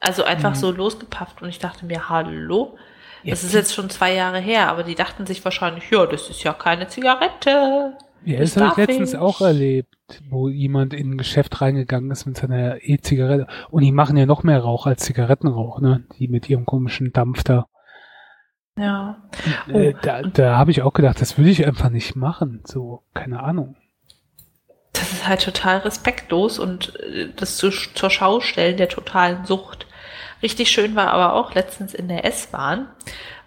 [0.00, 0.56] Also einfach mhm.
[0.56, 2.76] so losgepafft und ich dachte mir, hallo,
[3.24, 6.44] das ist jetzt schon zwei Jahre her, aber die dachten sich wahrscheinlich, ja, das ist
[6.44, 7.96] ja keine Zigarette.
[8.26, 9.94] Ja, das habe ich letztens auch erlebt,
[10.28, 13.46] wo jemand in ein Geschäft reingegangen ist mit seiner E-Zigarette.
[13.70, 16.04] Und die machen ja noch mehr Rauch als Zigarettenrauch, ne?
[16.18, 17.68] Die mit ihrem komischen Dampf da.
[18.76, 19.22] Ja.
[19.72, 19.78] Oh.
[19.78, 22.62] Äh, da da habe ich auch gedacht, das würde ich einfach nicht machen.
[22.66, 23.76] So, keine Ahnung.
[24.92, 29.86] Das ist halt total respektlos und äh, das zu, zur Schau stellen der totalen Sucht.
[30.42, 32.88] Richtig schön war aber auch letztens in der S-Bahn,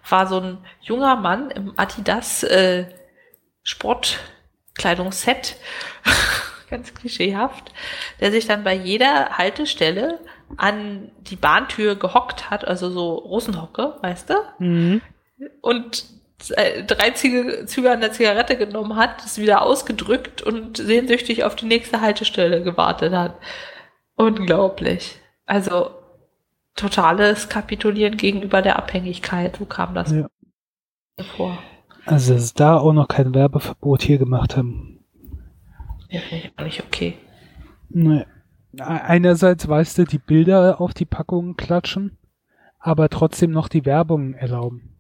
[0.08, 2.86] war so ein junger Mann im Adidas äh,
[3.62, 4.20] Sport
[4.76, 5.58] Kleidungsset,
[6.70, 7.72] ganz klischeehaft,
[8.20, 10.20] der sich dann bei jeder Haltestelle
[10.58, 14.36] an die Bahntür gehockt hat, also so Russenhocke, weißt du?
[14.60, 15.02] Mhm.
[15.62, 16.06] Und
[16.56, 21.56] äh, drei Züge, Züge an der Zigarette genommen hat, es wieder ausgedrückt und sehnsüchtig auf
[21.56, 23.36] die nächste Haltestelle gewartet hat.
[24.16, 25.20] Unglaublich.
[25.46, 25.92] Also
[26.76, 30.28] totales Kapitulieren gegenüber der Abhängigkeit, so kam das ja.
[31.36, 31.62] vor.
[32.14, 35.00] Also, dass da auch noch kein Werbeverbot hier gemacht haben.
[36.10, 37.18] Ja, finde ich auch nicht okay.
[37.90, 38.26] Nee.
[38.78, 42.18] Einerseits weißt du, die Bilder auf die Packungen klatschen,
[42.80, 44.96] aber trotzdem noch die Werbung erlauben.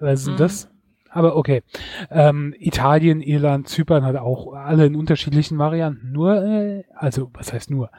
[0.00, 0.36] Was ist mhm.
[0.36, 0.70] das?
[1.10, 1.62] Aber okay.
[2.10, 6.12] Ähm, Italien, Irland, Zypern hat auch alle in unterschiedlichen Varianten.
[6.12, 7.90] Nur, äh, also was heißt nur?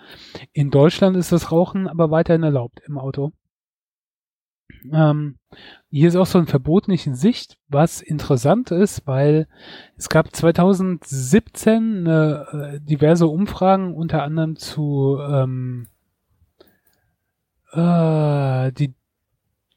[0.54, 3.34] In Deutschland ist das Rauchen aber weiterhin erlaubt im Auto.
[4.92, 5.38] Ähm,
[5.90, 9.48] hier ist auch so ein Verbot nicht in Sicht, was interessant ist, weil
[9.98, 15.88] es gab 2017 äh, diverse Umfragen, unter anderem zu ähm,
[17.74, 18.94] äh, die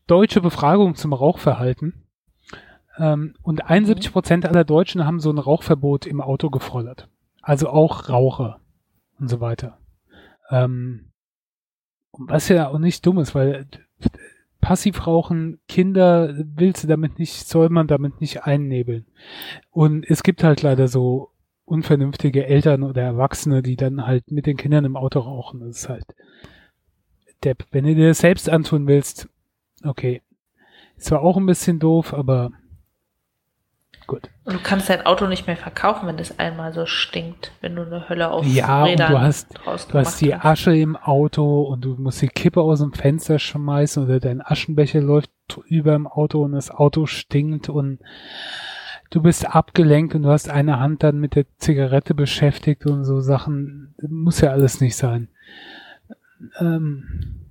[0.07, 2.05] deutsche Befragung zum Rauchverhalten.
[2.99, 7.09] Ähm, und 71 Prozent aller Deutschen haben so ein Rauchverbot im Auto gefordert.
[7.43, 8.61] Also auch Raucher
[9.19, 9.79] und so weiter.
[10.51, 11.11] Ähm,
[12.13, 13.67] was ja auch nicht dumm ist, weil
[14.65, 19.05] Passivrauchen, Kinder willst du damit nicht, soll man damit nicht einnebeln.
[19.71, 21.33] Und es gibt halt leider so
[21.67, 25.61] unvernünftige Eltern oder Erwachsene, die dann halt mit den Kindern im Auto rauchen.
[25.61, 26.07] Das ist halt
[27.45, 27.67] Depp.
[27.73, 29.29] Wenn du dir das selbst antun willst,
[29.85, 30.23] okay.
[30.97, 32.51] Ist zwar auch ein bisschen doof, aber
[34.07, 34.29] Gut.
[34.45, 37.83] Und du kannst dein Auto nicht mehr verkaufen, wenn es einmal so stinkt, wenn du
[37.83, 41.85] eine Hölle auf ja, Rädern und du hast, du hast die Asche im Auto und
[41.85, 45.31] du musst die Kippe aus dem Fenster schmeißen oder dein Aschenbecher läuft
[45.67, 48.01] über im Auto und das Auto stinkt und
[49.11, 53.21] du bist abgelenkt und du hast eine Hand dann mit der Zigarette beschäftigt und so
[53.21, 53.95] Sachen.
[54.07, 55.29] Muss ja alles nicht sein.
[56.59, 57.47] Ähm,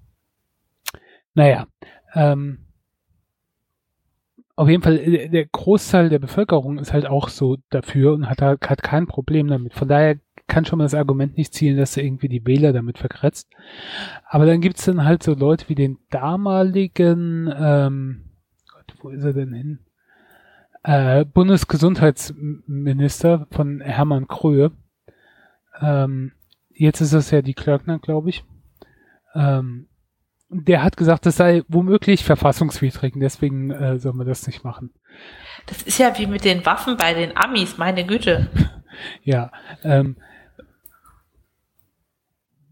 [1.34, 1.66] naja,
[2.14, 2.66] ähm,
[4.56, 8.42] auf jeden Fall, äh, der Großteil der Bevölkerung ist halt auch so dafür und hat,
[8.42, 9.74] hat kein Problem damit.
[9.74, 12.98] Von daher kann schon mal das Argument nicht zielen, dass er irgendwie die Wähler damit
[12.98, 13.50] verkratzt.
[14.26, 18.26] Aber dann gibt's dann halt so Leute wie den damaligen, ähm,
[18.72, 19.80] Gott, wo ist er denn hin?
[20.84, 24.72] Äh, Bundesgesundheitsminister von Hermann Kröhe.
[25.80, 26.34] Ähm,
[26.70, 28.44] jetzt ist es ja die Klöckner, glaube ich.
[29.34, 29.88] Ähm,
[30.54, 34.92] der hat gesagt, das sei womöglich verfassungswidrig und deswegen äh, soll man das nicht machen.
[35.66, 38.50] Das ist ja wie mit den Waffen bei den Amis, meine Güte.
[39.24, 39.52] ja,
[39.84, 40.18] ähm,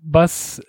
[0.03, 0.61] was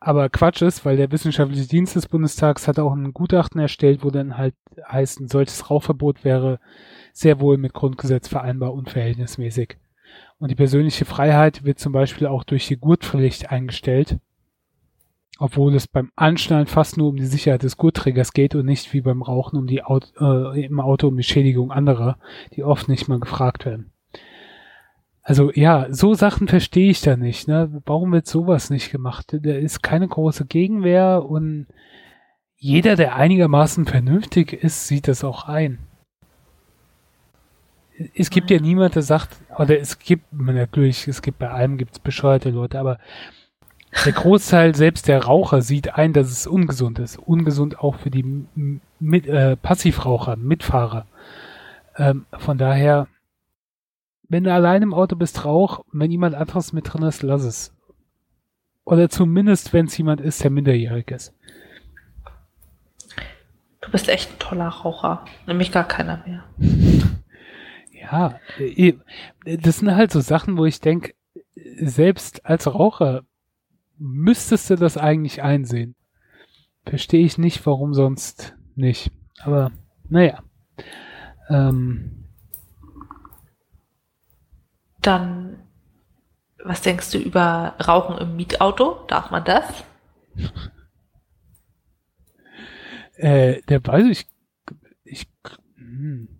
[0.00, 4.10] aber Quatsch ist, weil der wissenschaftliche Dienst des Bundestags hat auch ein Gutachten erstellt, wo
[4.10, 4.54] dann halt
[4.86, 6.60] heißt, ein solches Rauchverbot wäre
[7.12, 9.78] sehr wohl mit Grundgesetz vereinbar und verhältnismäßig.
[10.38, 14.18] Und die persönliche Freiheit wird zum Beispiel auch durch die Gurtpflicht eingestellt
[15.38, 19.00] obwohl es beim Anschnallen fast nur um die Sicherheit des Gurtträgers geht und nicht wie
[19.00, 22.18] beim Rauchen um die Auto, äh, im Auto um die Schädigung anderer,
[22.54, 23.90] die oft nicht mal gefragt werden.
[25.22, 27.48] Also ja, so Sachen verstehe ich da nicht.
[27.48, 27.82] Ne?
[27.86, 29.36] Warum wird sowas nicht gemacht?
[29.42, 31.66] Da ist keine große Gegenwehr und
[32.56, 35.78] jeder, der einigermaßen vernünftig ist, sieht das auch ein.
[38.14, 41.98] Es gibt ja niemand, der sagt, oder es gibt natürlich, es gibt bei allem gibt's
[41.98, 42.98] bescheuerte Leute, aber
[44.04, 47.18] der Großteil selbst der Raucher sieht ein, dass es ungesund ist.
[47.18, 48.46] Ungesund auch für die
[48.98, 51.06] mit, äh, Passivraucher, Mitfahrer.
[51.96, 53.06] Ähm, von daher,
[54.28, 55.84] wenn du allein im Auto bist, rauch.
[55.92, 57.72] Wenn jemand anderes mit drin ist, lass es.
[58.84, 61.34] Oder zumindest, wenn es jemand ist, der minderjährig ist.
[63.80, 65.24] Du bist echt ein toller Raucher.
[65.46, 66.44] Nämlich gar keiner mehr.
[68.12, 68.94] Ja, äh,
[69.44, 71.14] das sind halt so Sachen, wo ich denke,
[71.54, 73.22] selbst als Raucher
[73.98, 75.94] müsstest du das eigentlich einsehen.
[76.86, 79.10] Verstehe ich nicht, warum sonst nicht.
[79.40, 79.72] Aber
[80.08, 80.42] naja.
[81.48, 82.24] Ähm.
[85.00, 85.62] Dann,
[86.62, 89.04] was denkst du über Rauchen im Mietauto?
[89.06, 89.84] Darf man das?
[93.16, 94.26] äh, der weiß ich.
[95.04, 95.26] Ich.
[95.76, 96.33] Hm.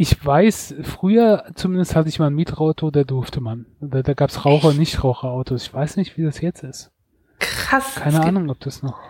[0.00, 3.66] Ich weiß, früher zumindest hatte ich mal ein Mietauto, da durfte man.
[3.80, 5.64] Da, da gab es Raucher- und Nichtraucherautos.
[5.64, 6.92] Ich weiß nicht, wie das jetzt ist.
[7.40, 7.96] Krass.
[7.96, 9.00] Keine Ahnung, ob das noch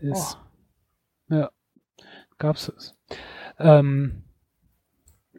[0.00, 0.38] ist.
[1.28, 1.34] Oh.
[1.34, 1.50] Ja,
[2.38, 2.96] gab's es.
[3.58, 4.24] Ähm,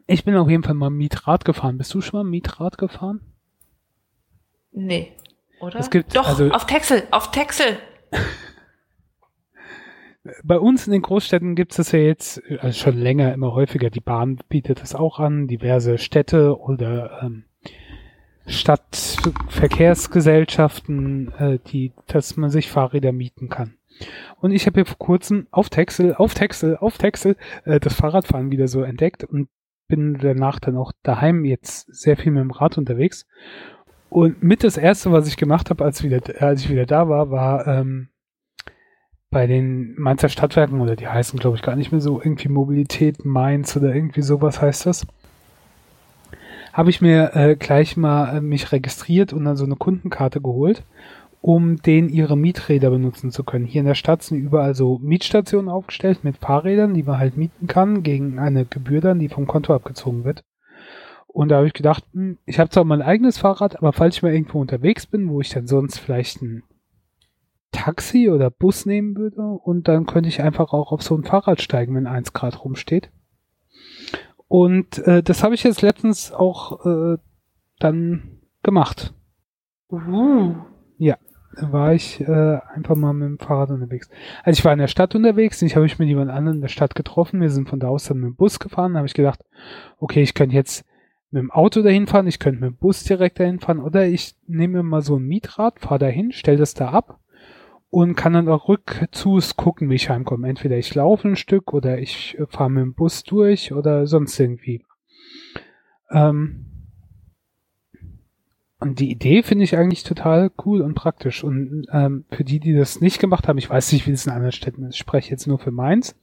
[0.06, 1.76] ich bin auf jeden Fall mal Mietrad gefahren.
[1.76, 3.34] Bist du schon mal Mietrad gefahren?
[4.70, 5.16] Nee,
[5.58, 5.80] oder?
[5.80, 7.80] Es gibt, Doch, also, auf Texel, auf Texel.
[10.44, 13.90] bei uns in den Großstädten gibt es das ja jetzt also schon länger, immer häufiger.
[13.90, 17.44] Die Bahn bietet das auch an, diverse Städte oder ähm,
[18.46, 23.74] Stadtverkehrsgesellschaften, äh, die, dass man sich Fahrräder mieten kann.
[24.40, 28.50] Und ich habe hier vor kurzem auf Texel, auf Texel, auf Texel äh, das Fahrradfahren
[28.50, 29.48] wieder so entdeckt und
[29.88, 33.26] bin danach dann auch daheim jetzt sehr viel mit dem Rad unterwegs.
[34.08, 37.30] Und mit das erste, was ich gemacht habe, als, wieder, als ich wieder da war,
[37.30, 38.08] war ähm,
[39.30, 43.24] bei den Mainzer Stadtwerken, oder die heißen, glaube ich, gar nicht mehr so, irgendwie Mobilität
[43.24, 45.06] Mainz oder irgendwie sowas heißt das,
[46.72, 50.82] habe ich mir äh, gleich mal äh, mich registriert und dann so eine Kundenkarte geholt,
[51.40, 53.66] um den ihre Mieträder benutzen zu können.
[53.66, 57.68] Hier in der Stadt sind überall so Mietstationen aufgestellt mit Fahrrädern, die man halt mieten
[57.68, 60.42] kann, gegen eine Gebühr dann, die vom Konto abgezogen wird.
[61.28, 64.22] Und da habe ich gedacht, hm, ich habe zwar mein eigenes Fahrrad, aber falls ich
[64.22, 66.64] mal irgendwo unterwegs bin, wo ich dann sonst vielleicht ein
[67.80, 71.62] Taxi oder Bus nehmen würde und dann könnte ich einfach auch auf so ein Fahrrad
[71.62, 73.10] steigen, wenn eins Grad rumsteht.
[74.48, 77.16] Und äh, das habe ich jetzt letztens auch äh,
[77.78, 79.14] dann gemacht.
[79.90, 80.56] Uh.
[80.98, 81.16] Ja.
[81.56, 84.10] war ich äh, einfach mal mit dem Fahrrad unterwegs.
[84.44, 86.60] Also ich war in der Stadt unterwegs und ich habe mich mit jemand anderem in
[86.60, 87.40] der Stadt getroffen.
[87.40, 88.92] Wir sind von da aus dann mit dem Bus gefahren.
[88.92, 89.42] Da habe ich gedacht,
[89.98, 90.84] okay, ich könnte jetzt
[91.30, 94.34] mit dem Auto dahin fahren, ich könnte mit dem Bus direkt dahin fahren oder ich
[94.46, 97.20] nehme mal so ein Mietrad, fahre dahin, stelle das da ab
[97.90, 100.48] und kann dann auch rückzus gucken, wie ich heimkomme.
[100.48, 104.38] Entweder ich laufe ein Stück oder ich äh, fahre mit dem Bus durch oder sonst
[104.38, 104.84] irgendwie.
[106.10, 106.66] Ähm,
[108.78, 111.44] und die Idee finde ich eigentlich total cool und praktisch.
[111.44, 114.32] Und ähm, für die, die das nicht gemacht haben, ich weiß nicht, wie es in
[114.32, 116.16] anderen Städten ist, ich spreche jetzt nur für Mainz.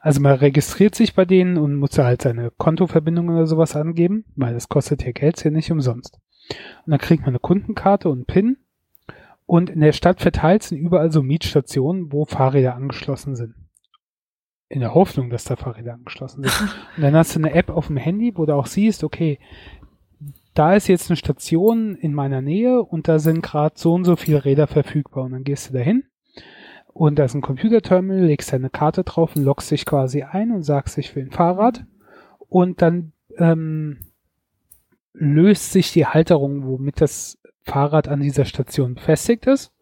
[0.00, 4.54] Also man registriert sich bei denen und muss halt seine Kontoverbindung oder sowas angeben, weil
[4.54, 6.18] das kostet ja Geld ja nicht umsonst.
[6.84, 8.56] Und dann kriegt man eine Kundenkarte und einen PIN.
[9.46, 13.54] Und in der Stadt verteilt sind überall so Mietstationen, wo Fahrräder angeschlossen sind.
[14.68, 16.52] In der Hoffnung, dass da Fahrräder angeschlossen sind.
[16.96, 19.38] Und dann hast du eine App auf dem Handy, wo du auch siehst, okay,
[20.54, 24.16] da ist jetzt eine Station in meiner Nähe und da sind gerade so und so
[24.16, 25.24] viele Räder verfügbar.
[25.24, 26.04] Und dann gehst du dahin
[26.96, 30.62] und da ist ein Computerterminal, legst deine Karte drauf und loggst dich quasi ein und
[30.62, 31.84] sagst, ich will ein Fahrrad.
[32.48, 33.98] Und dann ähm,
[35.12, 39.72] löst sich die Halterung, womit das Fahrrad an dieser Station befestigt ist.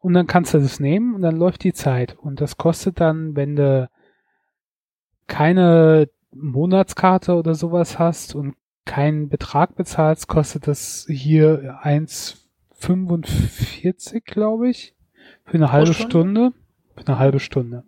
[0.00, 2.16] Und dann kannst du das nehmen und dann läuft die Zeit.
[2.18, 3.88] Und das kostet dann, wenn du
[5.26, 8.54] keine Monatskarte oder sowas hast und
[8.84, 14.94] keinen Betrag bezahlst, kostet das hier 1,45, glaube ich,
[15.46, 16.10] für eine halbe Stunde?
[16.10, 16.52] Stunde.
[16.94, 17.84] Für eine halbe Stunde.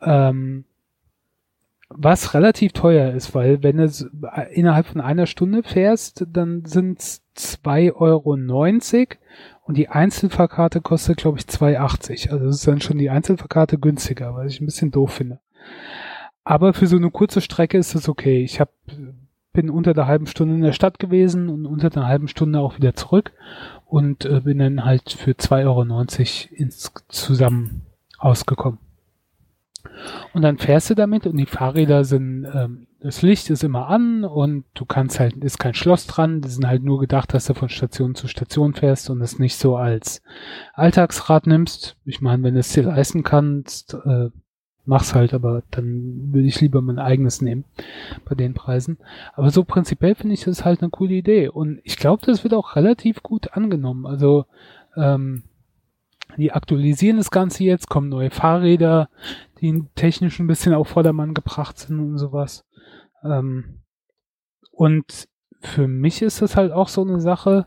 [0.00, 0.64] Ähm,
[1.90, 3.90] was relativ teuer ist, weil wenn du
[4.50, 8.36] innerhalb von einer Stunde fährst, dann sind es 2,90 Euro
[9.64, 12.30] und die Einzelfahrkarte kostet, glaube ich, 2,80.
[12.30, 15.40] Also ist dann schon die Einzelfahrkarte günstiger, was ich ein bisschen doof finde.
[16.44, 18.42] Aber für so eine kurze Strecke ist das okay.
[18.42, 18.70] Ich hab,
[19.52, 22.76] bin unter der halben Stunde in der Stadt gewesen und unter der halben Stunde auch
[22.76, 23.32] wieder zurück
[23.86, 27.86] und äh, bin dann halt für 2,90 Euro ins zusammen
[28.18, 28.78] ausgekommen.
[30.32, 34.24] Und dann fährst du damit und die Fahrräder sind, ähm, das Licht ist immer an
[34.24, 37.54] und du kannst halt, ist kein Schloss dran, die sind halt nur gedacht, dass du
[37.54, 40.22] von Station zu Station fährst und es nicht so als
[40.74, 41.96] Alltagsrad nimmst.
[42.04, 44.30] Ich meine, wenn du es dir leisten kannst, äh,
[44.84, 47.64] mach's halt, aber dann würde ich lieber mein eigenes nehmen
[48.24, 48.98] bei den Preisen.
[49.34, 52.54] Aber so prinzipiell finde ich das halt eine coole Idee und ich glaube, das wird
[52.54, 54.06] auch relativ gut angenommen.
[54.06, 54.46] Also
[54.96, 55.44] ähm,
[56.36, 59.08] die aktualisieren das Ganze jetzt, kommen neue Fahrräder,
[59.60, 62.64] die technisch ein bisschen auf Vordermann gebracht sind und sowas.
[63.22, 63.80] Ähm,
[64.72, 65.28] und
[65.60, 67.66] für mich ist das halt auch so eine Sache,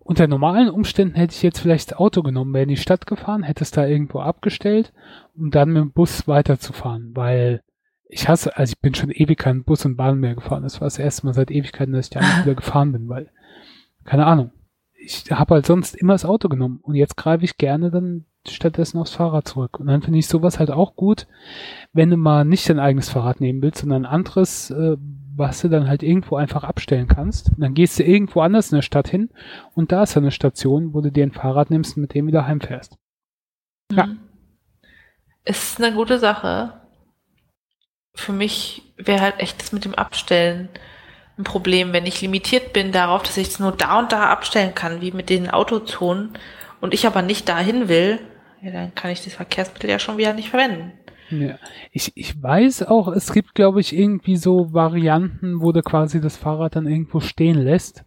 [0.00, 3.42] unter normalen Umständen hätte ich jetzt vielleicht das Auto genommen, wäre in die Stadt gefahren,
[3.42, 4.92] hätte es da irgendwo abgestellt,
[5.34, 7.62] um dann mit dem Bus weiterzufahren, weil
[8.06, 10.62] ich hasse, also ich bin schon ewig kein Bus und Bahn mehr gefahren.
[10.62, 13.30] Das war das erste Mal seit Ewigkeiten, dass ich da wieder gefahren bin, weil,
[14.04, 14.52] keine Ahnung,
[15.04, 18.98] ich habe halt sonst immer das Auto genommen und jetzt greife ich gerne dann stattdessen
[18.98, 19.80] aufs Fahrrad zurück.
[19.80, 21.26] Und dann finde ich sowas halt auch gut,
[21.92, 24.96] wenn du mal nicht dein eigenes Fahrrad nehmen willst, sondern ein anderes, äh,
[25.36, 27.50] was du dann halt irgendwo einfach abstellen kannst.
[27.50, 29.30] Und dann gehst du irgendwo anders in der Stadt hin
[29.74, 32.46] und da ist eine Station, wo du dir ein Fahrrad nimmst und mit dem wieder
[32.46, 32.96] heimfährst.
[33.90, 33.96] Mhm.
[33.96, 34.08] Ja.
[35.44, 36.80] Ist eine gute Sache.
[38.14, 40.68] Für mich wäre halt echt das mit dem Abstellen
[41.36, 44.74] ein Problem, wenn ich limitiert bin darauf, dass ich es nur da und da abstellen
[44.74, 46.30] kann, wie mit den Autozonen,
[46.80, 48.20] und ich aber nicht dahin will,
[48.60, 50.92] ja, dann kann ich das Verkehrsmittel ja schon wieder nicht verwenden.
[51.30, 51.58] Ja.
[51.92, 56.36] Ich, ich weiß auch, es gibt, glaube ich, irgendwie so Varianten, wo du quasi das
[56.36, 58.04] Fahrrad dann irgendwo stehen lässt.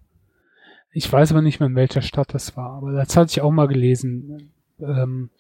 [0.92, 3.52] Ich weiß aber nicht mehr, in welcher Stadt das war, aber das hatte ich auch
[3.52, 4.52] mal gelesen.
[4.80, 5.32] Ähm,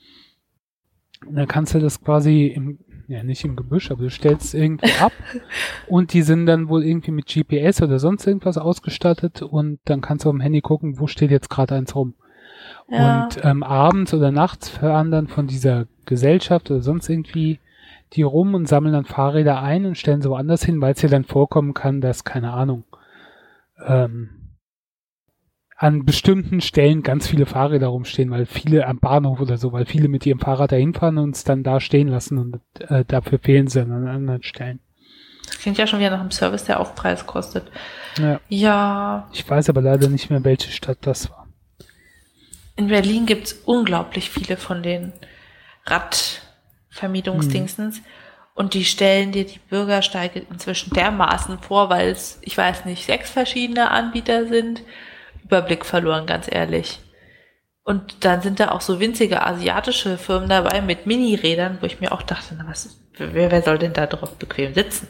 [1.29, 5.13] da kannst du das quasi im, ja nicht im Gebüsch, aber du stellst irgendwo ab
[5.87, 10.25] und die sind dann wohl irgendwie mit GPS oder sonst irgendwas ausgestattet und dann kannst
[10.25, 12.15] du am Handy gucken, wo steht jetzt gerade eins rum.
[12.89, 13.23] Ja.
[13.23, 17.59] Und ähm, abends oder nachts fahren dann von dieser Gesellschaft oder sonst irgendwie
[18.13, 21.09] die rum und sammeln dann Fahrräder ein und stellen sie woanders hin, weil es ja
[21.09, 22.83] dann vorkommen kann, dass, keine Ahnung,
[23.85, 24.29] ähm,
[25.79, 30.07] an bestimmten Stellen ganz viele Fahrräder rumstehen, weil viele am Bahnhof oder so, weil viele
[30.07, 32.59] mit ihrem Fahrrad dahin fahren und es dann da stehen lassen und
[32.89, 34.79] äh, dafür fehlen sie an anderen Stellen.
[35.45, 37.69] Das klingt ja schon wieder nach einem Service, der Aufpreis kostet.
[38.17, 38.39] Ja.
[38.49, 39.29] ja.
[39.31, 41.45] Ich weiß aber leider nicht mehr, welche Stadt das war.
[42.75, 45.13] In Berlin gibt's unglaublich viele von den
[45.85, 47.97] Radvermietungsdingsens.
[47.97, 48.03] Hm.
[48.55, 53.29] Und die stellen dir die Bürgersteige inzwischen dermaßen vor, weil es, ich weiß nicht, sechs
[53.29, 54.81] verschiedene Anbieter sind
[55.47, 56.99] Überblick verloren, ganz ehrlich.
[57.83, 62.11] Und dann sind da auch so winzige asiatische Firmen dabei mit Mini-Rädern, wo ich mir
[62.11, 65.07] auch dachte, na was, wer, wer soll denn da drauf bequem sitzen?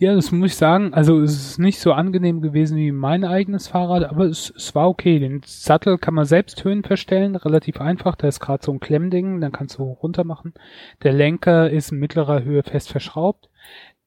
[0.00, 0.94] Ja, das muss ich sagen.
[0.94, 4.88] Also es ist nicht so angenehm gewesen wie mein eigenes Fahrrad, aber es, es war
[4.88, 5.18] okay.
[5.18, 8.16] Den Sattel kann man selbst Höhen verstellen, relativ einfach.
[8.16, 10.54] Da ist gerade so ein Klemmding, dann kannst du runter machen.
[11.02, 13.50] Der Lenker ist in mittlerer Höhe fest verschraubt.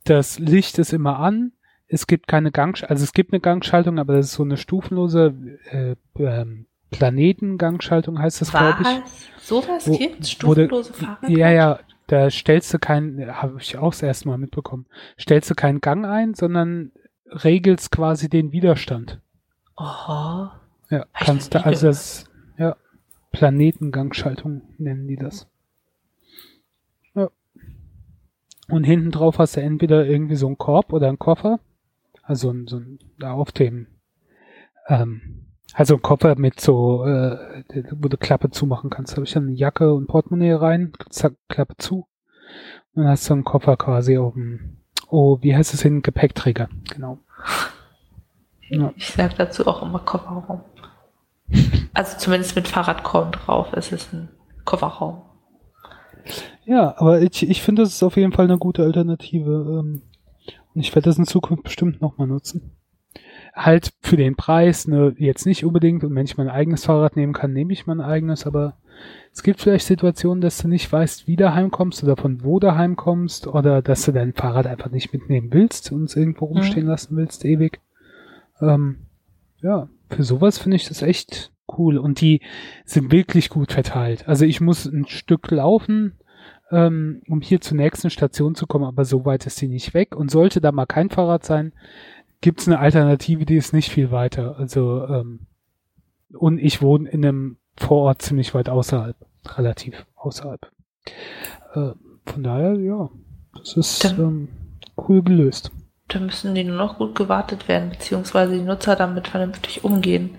[0.04, 1.52] Das Licht ist immer an.
[1.94, 5.36] Es gibt keine Gang, also es gibt eine Gangschaltung, aber das ist so eine stufenlose
[5.70, 9.44] äh, ähm, Planetengangschaltung heißt das, glaube ich.
[9.44, 11.30] Sowas gibt Stufenlose Fahrrad?
[11.30, 14.88] Ja, ja, da stellst du keinen, habe ich auch das erste Mal mitbekommen,
[15.20, 16.94] stellst du keinen Gang ein, sondern
[17.28, 19.20] regelst quasi den Widerstand.
[19.76, 20.62] Aha.
[20.90, 22.26] Ja, kannst du, also das,
[22.58, 22.76] ja,
[23.34, 25.48] Planetengangschaltung nennen die das.
[27.14, 27.30] Ja.
[28.68, 31.60] Und hinten drauf hast du entweder irgendwie so einen Korb oder einen Koffer.
[32.24, 33.88] Also so ein, auf dem,
[34.88, 39.14] ähm, also ein Koffer mit so, äh, wo du Klappe zumachen kannst.
[39.14, 42.08] Da habe ich dann eine Jacke und Portemonnaie rein, zack, Klappe zu.
[42.94, 44.78] Und dann hast du einen Koffer quasi auf dem,
[45.10, 46.02] oh, wie heißt es hin?
[46.02, 47.20] Gepäckträger, genau.
[48.70, 48.94] Ja.
[48.96, 50.62] Ich sag dazu auch immer Kofferraum.
[51.94, 54.30] Also zumindest mit Fahrradkorn drauf ist es ein
[54.66, 55.22] Kofferraum.
[56.66, 59.80] Ja, aber ich, ich finde, das ist auf jeden Fall eine gute Alternative.
[59.80, 60.02] Ähm,
[60.74, 62.72] und ich werde das in Zukunft bestimmt nochmal nutzen
[63.54, 66.04] halt für den Preis, ne, jetzt nicht unbedingt.
[66.04, 68.46] Und wenn ich mein eigenes Fahrrad nehmen kann, nehme ich mein eigenes.
[68.46, 68.78] Aber
[69.32, 72.76] es gibt vielleicht Situationen, dass du nicht weißt, wie du heimkommst oder von wo du
[72.76, 76.58] heimkommst oder dass du dein Fahrrad einfach nicht mitnehmen willst und es irgendwo mhm.
[76.58, 76.90] rumstehen mhm.
[76.90, 77.80] lassen willst, ewig.
[78.60, 78.98] Ähm,
[79.62, 81.98] ja, für sowas finde ich das echt cool.
[81.98, 82.42] Und die
[82.86, 84.28] sind wirklich gut verteilt.
[84.28, 86.14] Also ich muss ein Stück laufen,
[86.74, 90.16] ähm, um hier zur nächsten Station zu kommen, aber so weit ist sie nicht weg.
[90.16, 91.74] Und sollte da mal kein Fahrrad sein,
[92.42, 94.58] gibt es eine Alternative, die ist nicht viel weiter.
[94.58, 95.48] Also ähm,
[96.34, 99.16] und ich wohne in einem Vorort ziemlich weit außerhalb,
[99.56, 100.72] relativ außerhalb.
[101.74, 101.92] Äh,
[102.26, 103.10] von daher, ja,
[103.58, 104.48] das ist dann, ähm,
[104.98, 105.72] cool gelöst.
[106.08, 110.38] Da müssen die nur noch gut gewartet werden, beziehungsweise die Nutzer damit vernünftig umgehen.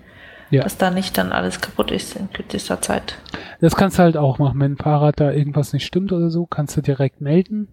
[0.51, 0.63] Ja.
[0.63, 3.17] Dass da nicht dann alles kaputt ist in kürzester Zeit.
[3.61, 4.59] Das kannst du halt auch machen.
[4.59, 7.69] Wenn ein Fahrrad da irgendwas nicht stimmt oder so, kannst du direkt melden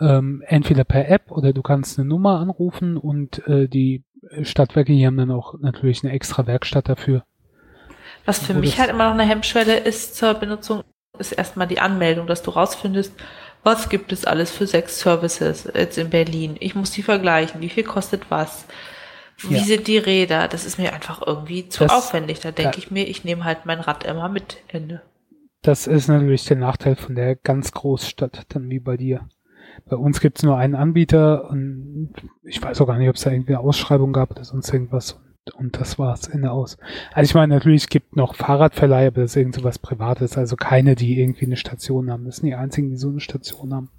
[0.00, 4.04] ähm, entweder per App oder du kannst eine Nummer anrufen und äh, die
[4.42, 7.24] Stadtwerke hier haben dann auch natürlich eine extra Werkstatt dafür.
[8.24, 10.82] Was für mich halt immer noch eine Hemmschwelle ist zur Benutzung,
[11.18, 13.14] ist erstmal die Anmeldung, dass du rausfindest,
[13.62, 16.56] was gibt es alles für sechs Services jetzt in Berlin.
[16.60, 18.66] Ich muss die vergleichen, wie viel kostet was.
[19.38, 19.64] Wie ja.
[19.64, 20.48] sind die Räder?
[20.48, 22.40] Das ist mir einfach irgendwie zu das, aufwendig.
[22.40, 24.58] Da denke ich mir, ich nehme halt mein Rad immer mit.
[24.68, 25.02] Ende.
[25.62, 29.28] Das ist natürlich der Nachteil von der ganz Großstadt, dann wie bei dir.
[29.84, 33.22] Bei uns gibt es nur einen Anbieter und ich weiß auch gar nicht, ob es
[33.22, 35.12] da irgendwie eine Ausschreibung gab oder sonst irgendwas.
[35.12, 36.78] Und, und das war's, Ende aus.
[37.12, 40.56] Also ich meine, natürlich gibt noch Fahrradverleiher, aber das ist irgend so was Privates, also
[40.56, 42.24] keine, die irgendwie eine Station haben.
[42.24, 43.90] Das sind die einzigen, die so eine Station haben.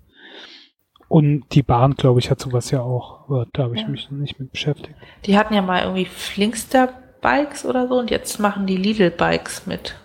[1.10, 3.88] Und die Bahn, glaube ich, hat sowas ja auch, aber da habe ich ja.
[3.88, 4.96] mich nicht mit beschäftigt.
[5.26, 6.90] Die hatten ja mal irgendwie Flinkster
[7.22, 9.96] Bikes oder so und jetzt machen die Lidl Bikes mit.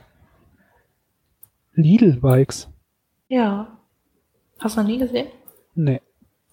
[1.73, 2.69] Lidl Bikes?
[3.29, 3.79] Ja.
[4.61, 5.27] Hast du noch nie gesehen?
[5.75, 6.01] Nee.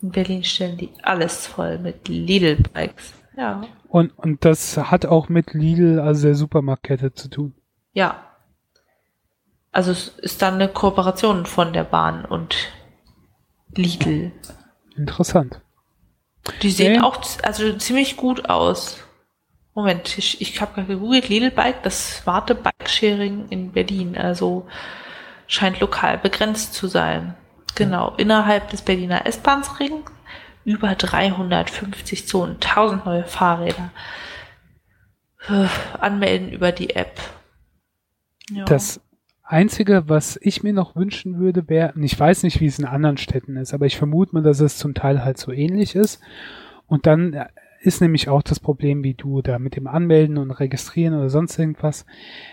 [0.01, 3.13] In Berlin stellen die alles voll mit Lidl-Bikes.
[3.35, 3.61] Ja.
[3.87, 7.53] Und, und das hat auch mit Lidl, also der Supermarktkette, zu tun.
[7.93, 8.23] Ja.
[9.71, 12.55] Also es ist dann eine Kooperation von der Bahn und
[13.75, 14.31] Lidl.
[14.95, 15.61] Interessant.
[16.61, 16.99] Die sehen nee.
[16.99, 18.97] auch also ziemlich gut aus.
[19.75, 24.17] Moment, ich, ich habe gerade gegoogelt, Lidl Bike, das Warte Bike-Sharing in Berlin.
[24.17, 24.67] Also
[25.47, 27.35] scheint lokal begrenzt zu sein.
[27.75, 30.11] Genau, innerhalb des Berliner S-Bahns-Rings
[30.65, 33.91] über 350 Zonen, 1000 neue Fahrräder.
[35.99, 37.19] Anmelden über die App.
[38.51, 38.65] Ja.
[38.65, 38.99] Das
[39.49, 43.17] Einzige, was ich mir noch wünschen würde, wäre, ich weiß nicht, wie es in anderen
[43.17, 46.21] Städten ist, aber ich vermute mal, dass es zum Teil halt so ähnlich ist.
[46.85, 47.47] Und dann
[47.81, 51.57] ist nämlich auch das Problem, wie du da mit dem Anmelden und Registrieren oder sonst
[51.57, 52.05] irgendwas.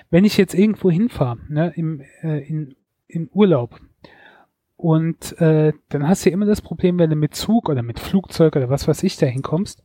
[0.09, 2.77] Wenn ich jetzt irgendwo hinfahre, ne, im, äh, in,
[3.09, 3.79] im Urlaub,
[4.77, 8.57] und äh, dann hast du immer das Problem, wenn du mit Zug oder mit Flugzeug
[8.57, 9.83] oder was weiß ich da hinkommst,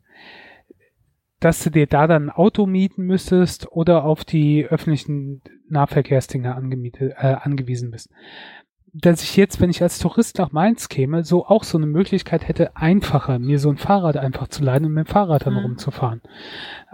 [1.41, 7.15] dass du dir da dann ein Auto mieten müsstest oder auf die öffentlichen Nahverkehrsdinger angemietet,
[7.17, 8.09] äh, angewiesen bist.
[8.93, 12.47] Dass ich jetzt, wenn ich als Tourist nach Mainz käme, so auch so eine Möglichkeit
[12.47, 15.61] hätte, einfacher mir so ein Fahrrad einfach zu leihen und mit dem Fahrrad dann mhm.
[15.61, 16.21] rumzufahren.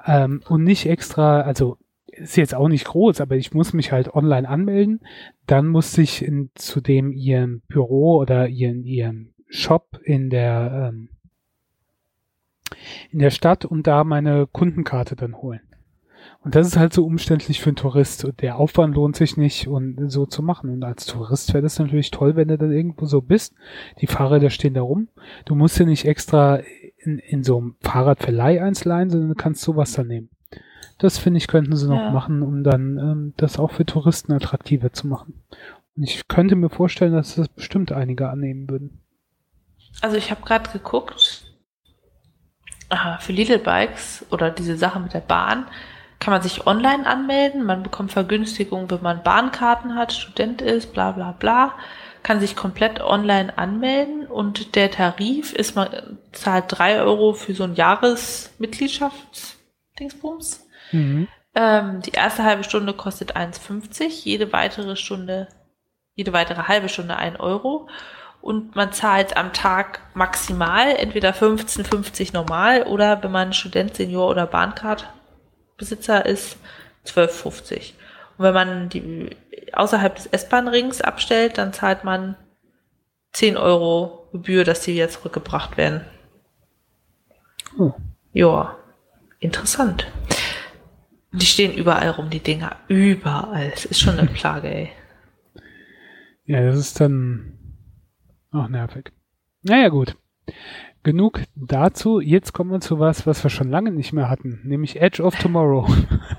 [0.05, 1.77] Ähm, und nicht extra, also
[2.07, 5.01] ist jetzt auch nicht groß, aber ich muss mich halt online anmelden.
[5.45, 11.09] Dann muss ich in, zu dem ihrem Büro oder ihren, ihrem Shop in der, ähm,
[13.11, 15.61] in der Stadt und da meine Kundenkarte dann holen.
[16.41, 18.25] Und das ist halt so umständlich für einen Tourist.
[18.25, 20.69] Und der Aufwand lohnt sich nicht, und so zu machen.
[20.69, 23.53] Und als Tourist wäre das natürlich toll, wenn du dann irgendwo so bist.
[24.01, 25.09] Die Fahrräder stehen da rum.
[25.45, 26.61] Du musst ja nicht extra
[26.97, 30.29] in, in so einem Fahrradverleih eins leihen, sondern du kannst sowas dann nehmen.
[30.99, 32.11] Das finde ich, könnten sie noch ja.
[32.11, 35.43] machen, um dann ähm, das auch für Touristen attraktiver zu machen.
[35.95, 39.01] Und ich könnte mir vorstellen, dass das bestimmt einige annehmen würden.
[40.01, 41.46] Also ich habe gerade geguckt,
[43.19, 45.67] für Little Bikes oder diese Sache mit der Bahn
[46.19, 51.11] kann man sich online anmelden, man bekommt Vergünstigungen, wenn man Bahnkarten hat, Student ist, bla
[51.11, 51.73] bla bla,
[52.23, 57.63] kann sich komplett online anmelden und der Tarif ist, man zahlt drei Euro für so
[57.63, 60.65] ein Jahresmitgliedschaftsdingsbums.
[60.91, 61.27] Mhm.
[61.53, 65.49] Ähm, die erste halbe Stunde kostet 1,50, jede weitere Stunde,
[66.15, 67.87] jede weitere halbe Stunde ein Euro
[68.41, 74.47] und man zahlt am Tag maximal entweder 15,50 normal oder wenn man Student, Senior oder
[74.47, 76.57] Bahncard-Besitzer ist,
[77.05, 77.93] 12,50.
[78.37, 79.35] Und wenn man die
[79.73, 82.35] außerhalb des S-Bahn-Rings abstellt, dann zahlt man
[83.33, 86.05] 10 Euro Gebühr, dass die wieder zurückgebracht werden.
[87.77, 87.93] Oh.
[88.33, 88.75] Ja,
[89.39, 90.07] interessant.
[91.31, 92.75] Die stehen überall rum, die Dinger.
[92.87, 93.71] Überall.
[93.73, 94.91] Es ist schon eine Plage, ey.
[96.45, 97.56] Ja, das ist dann
[98.57, 99.11] auch nervig.
[99.63, 100.15] Naja, gut.
[101.03, 102.19] Genug dazu.
[102.19, 105.35] Jetzt kommen wir zu was, was wir schon lange nicht mehr hatten, nämlich Edge of
[105.35, 105.87] Tomorrow.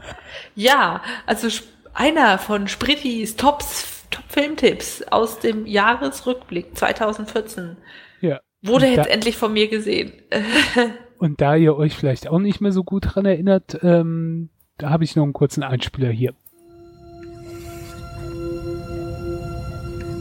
[0.54, 1.48] ja, also
[1.94, 7.76] einer von Sprittis Tops, Top-Filmtipps aus dem Jahresrückblick 2014
[8.20, 8.40] ja.
[8.62, 10.12] wurde jetzt endlich von mir gesehen.
[11.18, 15.04] und da ihr euch vielleicht auch nicht mehr so gut dran erinnert, ähm, da habe
[15.04, 16.34] ich noch einen kurzen Einspieler hier.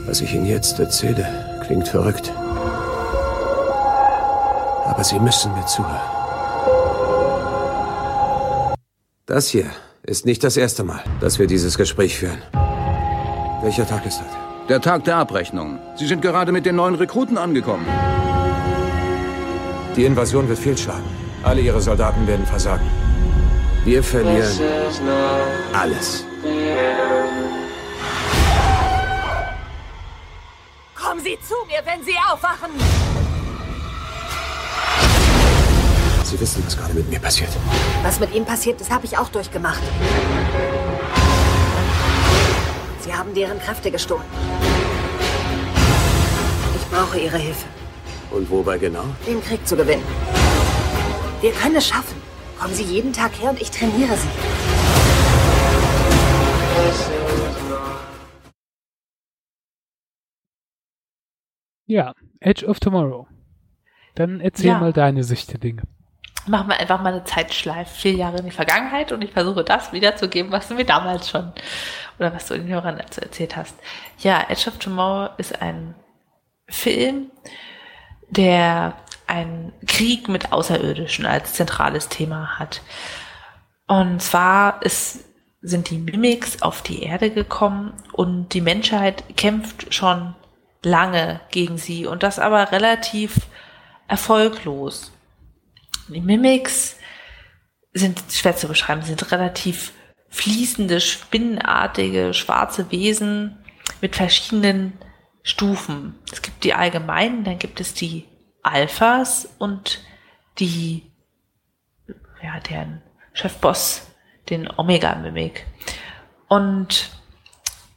[0.08, 1.28] Was ich Ihnen jetzt erzähle,
[1.68, 2.34] klingt verrückt.
[4.86, 6.00] Aber Sie müssen mir zuhören.
[9.26, 9.66] Das hier
[10.04, 12.42] ist nicht das erste Mal, dass wir dieses Gespräch führen.
[13.62, 14.38] Welcher Tag ist heute?
[14.70, 15.80] Der Tag der Abrechnung.
[15.96, 17.86] Sie sind gerade mit den neuen Rekruten angekommen.
[19.96, 21.04] Die Invasion wird fehlschlagen.
[21.44, 22.88] Alle Ihre Soldaten werden versagen.
[23.84, 24.52] Wir verlieren
[25.74, 26.27] alles.
[31.68, 32.72] Mir, wenn Sie aufwachen!
[36.24, 37.50] Sie wissen, was gerade mit mir passiert.
[38.04, 39.82] Was mit ihm passiert ist, habe ich auch durchgemacht.
[43.02, 44.26] Sie haben deren Kräfte gestohlen.
[46.76, 47.66] Ich brauche Ihre Hilfe.
[48.32, 49.06] Und wobei genau?
[49.26, 50.04] Den Krieg zu gewinnen.
[51.40, 52.22] Wir können es schaffen.
[52.60, 54.67] Kommen Sie jeden Tag her und ich trainiere Sie.
[61.88, 63.28] Ja, Edge of Tomorrow.
[64.16, 64.80] Dann erzähl ja.
[64.80, 65.84] mal deine Sicht der Dinge.
[66.46, 69.92] Machen wir einfach mal eine Zeitschleife, vier Jahre in die Vergangenheit und ich versuche das
[69.94, 71.52] wiederzugeben, was du mir damals schon
[72.20, 73.76] oder was du den Hörern dazu erzählt hast.
[74.20, 75.96] Ja, Edge of Tomorrow ist ein
[76.68, 77.32] Film,
[78.30, 78.94] der
[79.28, 82.82] einen Krieg mit Außerirdischen als zentrales Thema hat.
[83.88, 85.26] Und zwar ist,
[85.62, 90.36] sind die Mimics auf die Erde gekommen und die Menschheit kämpft schon
[90.88, 93.48] lange gegen sie und das aber relativ
[94.08, 95.12] erfolglos.
[96.08, 96.96] Die Mimics
[97.94, 99.92] sind schwer zu beschreiben, sind relativ
[100.30, 103.58] fließende, spinnenartige, schwarze Wesen
[104.02, 104.94] mit verschiedenen
[105.44, 106.16] Stufen.
[106.32, 108.26] Es gibt die allgemeinen, dann gibt es die
[108.64, 110.02] Alphas und
[110.60, 111.12] die,
[112.42, 113.02] ja, deren
[113.34, 114.08] Chefboss,
[114.50, 115.66] den Omega-Mimic.
[116.48, 117.10] Und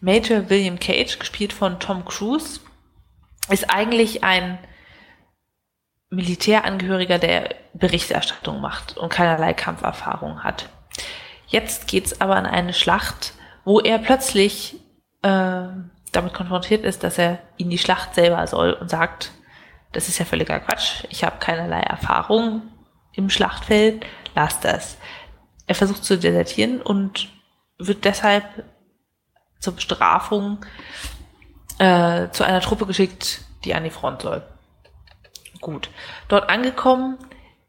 [0.01, 2.61] Major William Cage, gespielt von Tom Cruise,
[3.51, 4.59] ist eigentlich ein
[6.11, 10.69] Militärangehöriger, der Berichterstattung macht und keinerlei Kampferfahrung hat.
[11.47, 13.35] Jetzt geht's aber an eine Schlacht,
[13.65, 14.77] wo er plötzlich
[15.23, 15.67] äh,
[16.13, 19.33] damit konfrontiert ist, dass er in die Schlacht selber soll und sagt,
[19.93, 22.63] das ist ja völliger Quatsch, ich habe keinerlei Erfahrung
[23.13, 24.99] im Schlachtfeld, lass das.
[25.67, 27.29] Er versucht zu desertieren und
[27.79, 28.45] wird deshalb
[29.61, 30.65] zur Bestrafung
[31.81, 34.43] äh, zu einer Truppe geschickt, die an die Front soll.
[35.61, 35.89] Gut.
[36.29, 37.17] Dort angekommen,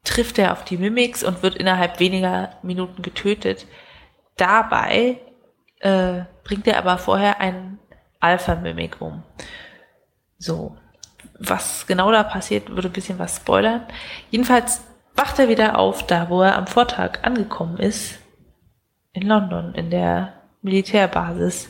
[0.04, 3.66] trifft er auf die Mimics und wird innerhalb weniger Minuten getötet.
[4.36, 5.20] Dabei
[5.80, 7.80] äh, bringt er aber vorher einen
[8.20, 9.24] Alpha-Mimic um.
[10.38, 10.78] So.
[11.40, 13.86] Was genau da passiert, würde ein bisschen was spoilern.
[14.30, 14.82] Jedenfalls
[15.16, 18.20] wacht er wieder auf, da wo er am Vortag angekommen ist.
[19.14, 21.70] In London, in der Militärbasis.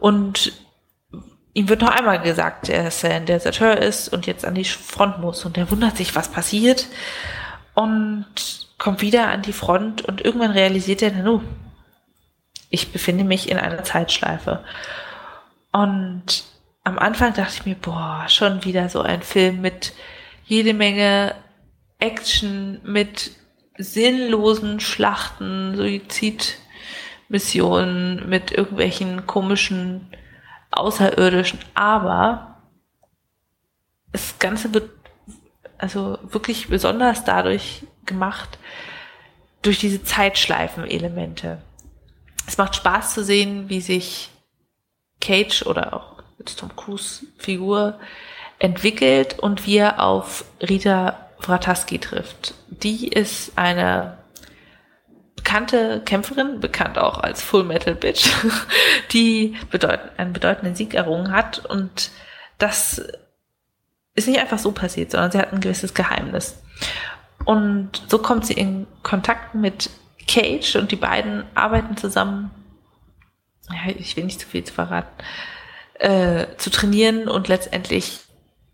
[0.00, 0.52] Und
[1.52, 5.18] ihm wird noch einmal gesagt, dass er ein Deserteur ist und jetzt an die Front
[5.18, 5.44] muss.
[5.44, 6.86] Und er wundert sich, was passiert.
[7.74, 8.26] Und
[8.78, 11.42] kommt wieder an die Front und irgendwann realisiert er, nu,
[12.70, 14.64] ich befinde mich in einer Zeitschleife.
[15.72, 16.44] Und
[16.84, 19.92] am Anfang dachte ich mir, boah, schon wieder so ein Film mit
[20.44, 21.34] jede Menge
[21.98, 23.32] Action mit
[23.76, 30.08] sinnlosen Schlachten, Suizidmissionen, mit irgendwelchen komischen
[30.70, 32.56] Außerirdischen, aber
[34.12, 34.90] das Ganze wird
[35.78, 38.58] also wirklich besonders dadurch gemacht,
[39.62, 41.58] durch diese Zeitschleifen-Elemente.
[42.46, 44.30] Es macht Spaß zu sehen, wie sich
[45.20, 46.22] Cage oder auch
[46.56, 47.98] Tom Cruise Figur
[48.58, 52.54] entwickelt und wie er auf Rita Vrataski trifft.
[52.68, 54.18] Die ist eine
[55.42, 58.30] bekannte Kämpferin, bekannt auch als Full Metal Bitch,
[59.12, 62.10] die bedeut einen bedeutenden Sieg errungen hat und
[62.58, 63.02] das
[64.14, 66.58] ist nicht einfach so passiert, sondern sie hat ein gewisses Geheimnis.
[67.46, 69.88] Und so kommt sie in Kontakt mit
[70.28, 72.50] Cage und die beiden arbeiten zusammen,
[73.70, 75.24] ja, ich will nicht zu viel zu verraten,
[75.94, 78.20] äh, zu trainieren und letztendlich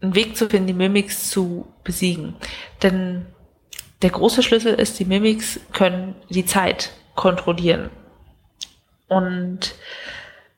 [0.00, 2.34] einen Weg zu finden, die Mimics zu besiegen.
[2.82, 3.26] Denn
[4.03, 7.90] der große Schlüssel ist, die Mimics können die Zeit kontrollieren.
[9.09, 9.74] Und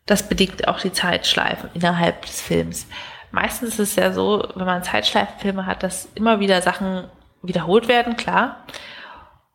[0.06, 2.86] das bedingt auch die Zeitschleifen innerhalb des Films.
[3.30, 7.04] Meistens ist es ja so, wenn man Zeitschleifenfilme hat, dass immer wieder Sachen
[7.42, 8.64] wiederholt werden, klar.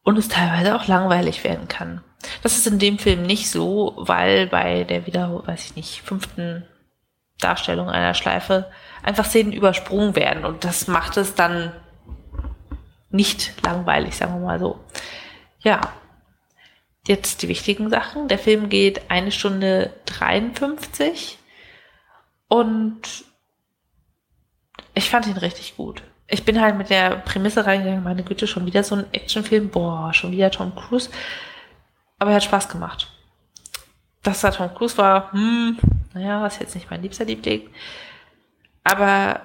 [0.03, 2.01] Und es teilweise auch langweilig werden kann.
[2.41, 6.65] Das ist in dem Film nicht so, weil bei der wieder, weiß ich nicht, fünften
[7.39, 8.69] Darstellung einer Schleife
[9.01, 11.73] einfach Szenen übersprungen werden und das macht es dann
[13.13, 14.79] nicht langweilig, sagen wir mal so.
[15.59, 15.93] Ja,
[17.07, 18.27] jetzt die wichtigen Sachen.
[18.27, 21.37] Der Film geht eine Stunde 53
[22.47, 23.01] und
[24.95, 26.03] ich fand ihn richtig gut.
[26.27, 30.13] Ich bin halt mit der Prämisse reingegangen, meine Güte, schon wieder so ein Actionfilm, boah,
[30.13, 31.09] schon wieder Tom Cruise.
[32.17, 33.11] Aber er hat Spaß gemacht.
[34.23, 35.77] Dass da Tom Cruise war, hm,
[36.13, 37.69] naja, ist jetzt nicht mein liebster Liebling.
[38.83, 39.41] Aber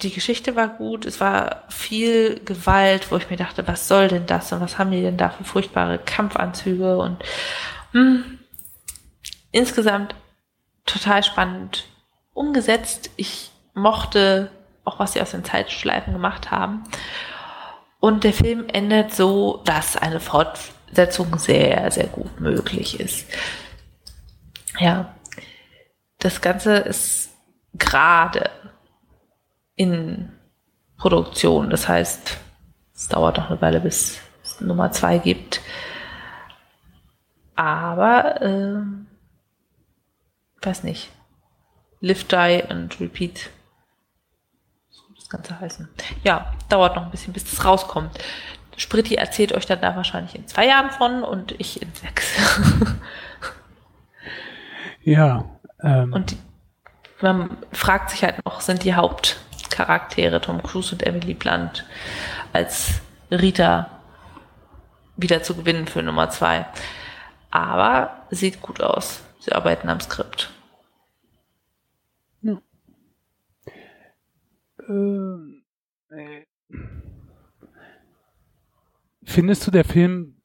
[0.00, 4.26] die Geschichte war gut, es war viel Gewalt, wo ich mir dachte, was soll denn
[4.26, 7.22] das und was haben die denn da für furchtbare Kampfanzüge und
[7.92, 8.38] hm,
[9.50, 10.14] insgesamt
[10.86, 11.84] total spannend
[12.32, 13.10] umgesetzt.
[13.16, 14.50] Ich mochte
[14.84, 16.84] auch, was sie aus den Zeitschleifen gemacht haben.
[18.00, 23.26] Und der Film endet so, dass eine Fortsetzung sehr, sehr gut möglich ist.
[24.78, 25.14] Ja,
[26.18, 27.30] das Ganze ist
[27.74, 28.50] gerade
[29.76, 30.32] in
[30.96, 31.70] Produktion.
[31.70, 32.38] Das heißt,
[32.94, 35.60] es dauert noch eine Weile, bis es Nummer zwei gibt.
[37.54, 38.82] Aber, äh,
[40.64, 41.10] weiß nicht.
[42.00, 43.50] Live, Die and Repeat.
[44.90, 45.88] So das Ganze heißen.
[46.24, 48.18] Ja, dauert noch ein bisschen, bis das rauskommt.
[48.76, 52.26] Spritti erzählt euch dann da wahrscheinlich in zwei Jahren von und ich in sechs.
[55.02, 55.44] ja.
[55.82, 56.12] Ähm.
[56.12, 56.38] Und die,
[57.20, 58.94] man fragt sich halt noch, sind die
[59.72, 61.86] Hauptcharaktere Tom Cruise und Emily Blunt
[62.52, 63.00] als
[63.30, 64.02] Rita
[65.16, 66.66] wieder zu gewinnen für Nummer zwei.
[67.50, 69.22] Aber sieht gut aus.
[69.38, 70.50] Sie arbeiten am Skript.
[72.42, 72.60] Ja.
[74.88, 75.62] Ähm,
[76.10, 76.44] äh.
[79.24, 80.36] Findest du, der Film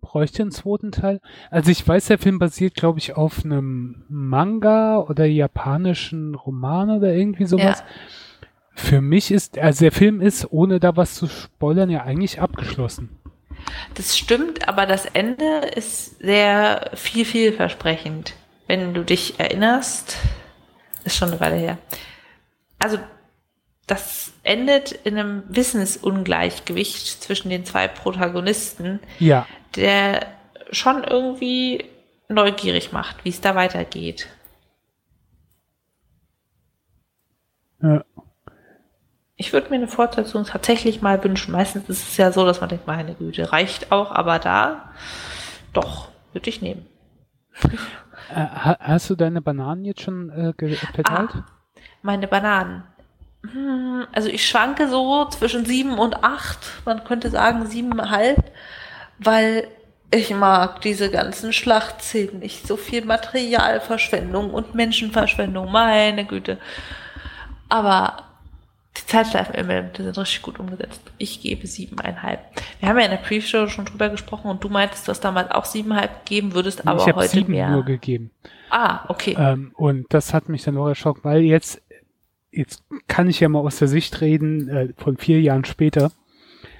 [0.00, 1.20] bräuchte einen zweiten Teil.
[1.50, 7.12] Also ich weiß, der Film basiert, glaube ich, auf einem Manga oder japanischen Roman oder
[7.12, 7.80] irgendwie sowas.
[7.80, 7.86] Ja.
[8.78, 13.10] Für mich ist, also der Film ist, ohne da was zu spoilern, ja eigentlich abgeschlossen.
[13.94, 18.34] Das stimmt, aber das Ende ist sehr viel, vielversprechend.
[18.66, 20.16] Wenn du dich erinnerst,
[21.04, 21.78] ist schon eine Weile her.
[22.78, 22.98] Also,
[23.86, 29.00] das endet in einem Wissensungleichgewicht zwischen den zwei Protagonisten.
[29.18, 29.46] Ja
[29.78, 30.26] der
[30.70, 31.84] schon irgendwie
[32.28, 34.28] neugierig macht, wie es da weitergeht.
[37.80, 38.04] Ja.
[39.38, 41.52] Ich würde mir eine Fortsetzung tatsächlich mal wünschen.
[41.52, 44.90] Meistens ist es ja so, dass man denkt, meine Güte, reicht auch, aber da
[45.72, 46.86] doch, würde ich nehmen.
[48.30, 48.44] Äh,
[48.80, 50.52] hast du deine Bananen jetzt schon äh,
[50.92, 51.30] verteilt?
[51.32, 51.44] Ah,
[52.02, 52.82] meine Bananen.
[53.50, 56.58] Hm, also ich schwanke so zwischen sieben und acht.
[56.84, 58.52] Man könnte sagen siebeneinhalb
[59.18, 59.68] weil
[60.10, 62.66] ich mag diese ganzen Schlachtszenen nicht.
[62.66, 66.58] So viel Materialverschwendung und Menschenverschwendung, meine Güte.
[67.68, 68.24] Aber
[69.00, 71.00] die Zeitschleifen-Elemente sind richtig gut umgesetzt.
[71.18, 72.40] Ich gebe siebeneinhalb.
[72.80, 75.64] Wir haben ja in der Pre-Show schon drüber gesprochen und du meintest, dass damals auch
[75.64, 77.70] siebeneinhalb geben würdest, aber ich heute sieben mehr.
[77.70, 78.30] nur gegeben.
[78.70, 79.36] Ah, okay.
[79.38, 81.82] Ähm, und das hat mich dann auch erschockt, weil jetzt,
[82.50, 86.12] jetzt kann ich ja mal aus der Sicht reden, äh, von vier Jahren später.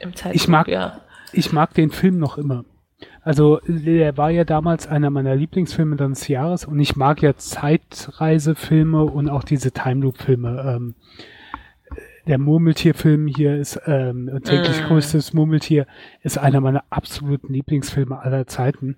[0.00, 1.00] Im Zeitpunkt, ich mag, ja
[1.32, 2.64] ich mag den Film noch immer.
[3.22, 9.04] Also der war ja damals einer meiner Lieblingsfilme des Jahres und ich mag ja Zeitreisefilme
[9.04, 10.64] und auch diese Time Loop Filme.
[10.66, 10.94] Ähm,
[12.28, 14.86] der Murmeltierfilm hier ist ähm, täglich mm.
[14.86, 15.86] größtes Murmeltier
[16.22, 18.96] ist einer meiner absoluten Lieblingsfilme aller Zeiten.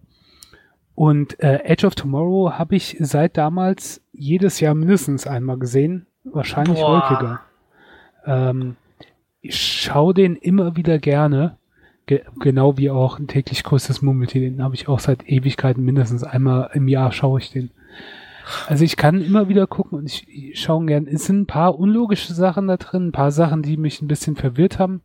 [0.97, 6.81] Und äh, Edge of Tomorrow habe ich seit damals jedes Jahr mindestens einmal gesehen, wahrscheinlich
[6.81, 7.09] Boah.
[7.09, 7.41] häufiger.
[8.27, 8.77] Ähm,
[9.41, 11.57] ich schaue den immer wieder gerne,
[12.07, 14.41] ge genau wie auch ein täglich größtes Murmeltier.
[14.41, 17.71] Den habe ich auch seit Ewigkeiten mindestens einmal im Jahr schaue ich den.
[18.67, 21.07] Also ich kann immer wieder gucken und ich, ich schaue gern.
[21.07, 24.37] Es sind ein paar unlogische Sachen da drin, ein paar Sachen, die mich ein bisschen
[24.37, 25.03] verwirrt haben.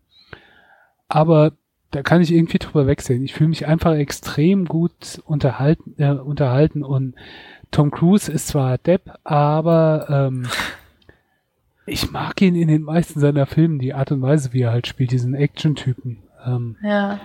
[1.07, 1.51] Aber
[1.91, 3.23] da kann ich irgendwie drüber wegsehen.
[3.23, 7.15] Ich fühle mich einfach extrem gut unterhalten, äh, unterhalten und
[7.71, 10.47] Tom Cruise ist zwar Depp, aber ähm,
[11.85, 14.87] ich mag ihn in den meisten seiner Filmen, die Art und Weise, wie er halt
[14.87, 16.19] spielt, diesen Action-Typen.
[16.45, 17.19] Ähm, ja.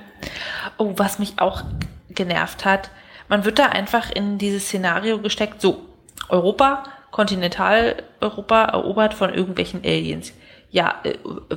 [0.76, 1.62] Oh, was mich auch
[2.08, 2.90] genervt hat,
[3.28, 5.86] man wird da einfach in dieses Szenario gesteckt, so,
[6.30, 10.32] Europa, Kontinentaleuropa erobert von irgendwelchen Aliens.
[10.70, 11.14] Ja, äh,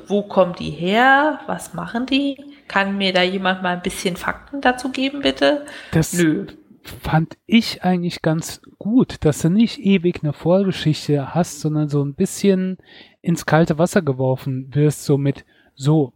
[0.07, 1.39] wo kommen die her?
[1.45, 2.37] Was machen die?
[2.67, 5.65] Kann mir da jemand mal ein bisschen Fakten dazu geben, bitte?
[5.91, 6.47] Das Nö.
[6.83, 12.15] fand ich eigentlich ganz gut, dass du nicht ewig eine Vorgeschichte hast, sondern so ein
[12.15, 12.77] bisschen
[13.21, 15.45] ins kalte Wasser geworfen wirst, so mit,
[15.75, 16.13] so,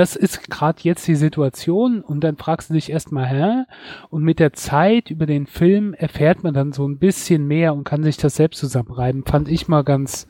[0.00, 3.64] das ist gerade jetzt die Situation und dann fragst du dich erstmal, hä?
[4.08, 7.84] Und mit der Zeit über den Film erfährt man dann so ein bisschen mehr und
[7.84, 9.26] kann sich das selbst zusammenreiben.
[9.26, 10.26] Fand ich mal ganz,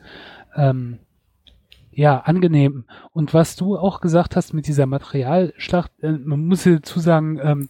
[0.57, 0.99] ähm,
[1.89, 2.83] ja, angenehm.
[3.13, 7.69] Und was du auch gesagt hast mit dieser Materialschlacht, äh, man muss dazu sagen, ähm,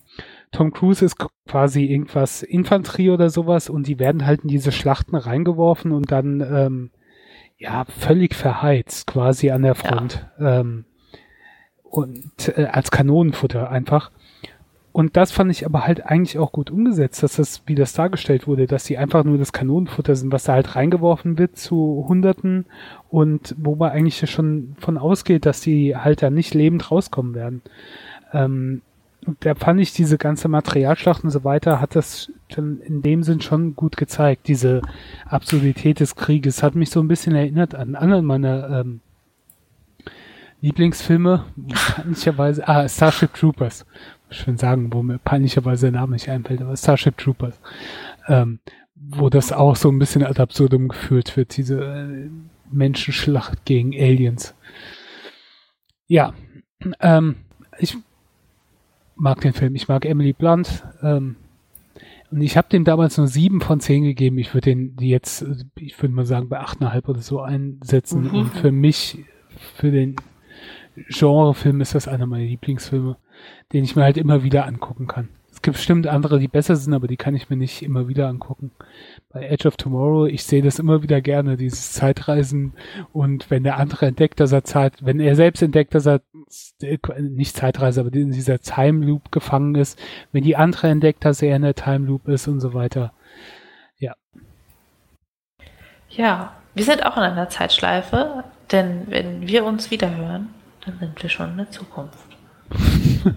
[0.52, 5.16] Tom Cruise ist quasi irgendwas Infanterie oder sowas und die werden halt in diese Schlachten
[5.16, 6.90] reingeworfen und dann, ähm,
[7.60, 10.28] ja, völlig verheizt quasi an der Front.
[10.40, 10.62] Ja.
[10.62, 10.86] Ähm,
[11.92, 14.12] und äh, als Kanonenfutter einfach.
[14.94, 18.46] Und das fand ich aber halt eigentlich auch gut umgesetzt, dass das, wie das dargestellt
[18.46, 22.66] wurde, dass sie einfach nur das Kanonenfutter sind, was da halt reingeworfen wird zu Hunderten
[23.10, 27.62] und wo man eigentlich schon von ausgeht, dass die halt da nicht lebend rauskommen werden.
[28.34, 28.82] Ähm,
[29.40, 33.40] da fand ich diese ganze Materialschlacht und so weiter, hat das dann in dem Sinn
[33.40, 34.48] schon gut gezeigt.
[34.48, 34.82] Diese
[35.26, 39.00] Absurdität des Krieges hat mich so ein bisschen erinnert an anderen meiner ähm,
[40.62, 41.46] Lieblingsfilme,
[41.96, 43.86] peinlicherweise, ah, Starship Troopers.
[44.30, 47.60] Ich schon sagen, wo mir peinlicherweise der Name nicht einfällt, aber Starship Troopers.
[48.28, 48.60] Ähm,
[48.96, 52.30] wo das auch so ein bisschen ad absurdum geführt wird, diese äh,
[52.72, 54.54] Menschenschlacht gegen Aliens.
[56.08, 56.34] Ja,
[57.00, 57.38] ähm,
[57.80, 57.98] ich
[59.16, 61.36] mag den Film, ich mag Emily Blunt, ähm,
[62.32, 64.38] und ich habe dem damals nur sieben von zehn gegeben.
[64.38, 65.46] Ich würde den jetzt,
[65.76, 68.24] ich würde mal sagen, bei achteinhalb oder so einsetzen.
[68.24, 68.36] Mhm.
[68.36, 69.26] Und für mich,
[69.76, 70.16] für den
[70.96, 73.18] Genrefilm ist das einer meiner Lieblingsfilme,
[73.74, 75.30] den ich mir halt immer wieder angucken kann.
[75.52, 78.28] Es gibt bestimmt andere, die besser sind, aber die kann ich mir nicht immer wieder
[78.28, 78.72] angucken.
[79.30, 82.74] Bei Edge of Tomorrow, ich sehe das immer wieder gerne, dieses Zeitreisen
[83.14, 86.22] und wenn der andere entdeckt, dass er Zeit, wenn er selbst entdeckt, dass er
[87.20, 90.00] nicht Zeitreise, aber in dieser Time Loop gefangen ist,
[90.32, 93.14] wenn die andere entdeckt, dass er in der Time Loop ist und so weiter.
[94.00, 94.16] Ja.
[96.10, 100.50] Ja, wir sind auch in einer Zeitschleife, denn wenn wir uns wiederhören,
[100.86, 102.18] dann sind wir schon in der Zukunft.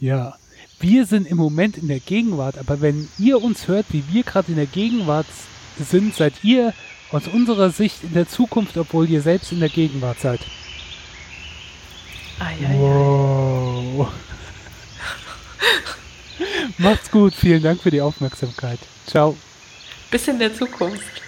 [0.00, 0.34] ja,
[0.80, 4.48] wir sind im Moment in der Gegenwart, aber wenn ihr uns hört, wie wir gerade
[4.48, 5.26] in der Gegenwart
[5.78, 6.72] sind, seid ihr
[7.10, 10.40] aus unserer Sicht in der Zukunft, obwohl ihr selbst in der Gegenwart seid.
[12.38, 14.08] Ah, ja, wow.
[16.78, 18.78] Macht's gut, vielen Dank für die Aufmerksamkeit.
[19.06, 19.36] Ciao.
[20.10, 21.22] Bis in der Zukunft.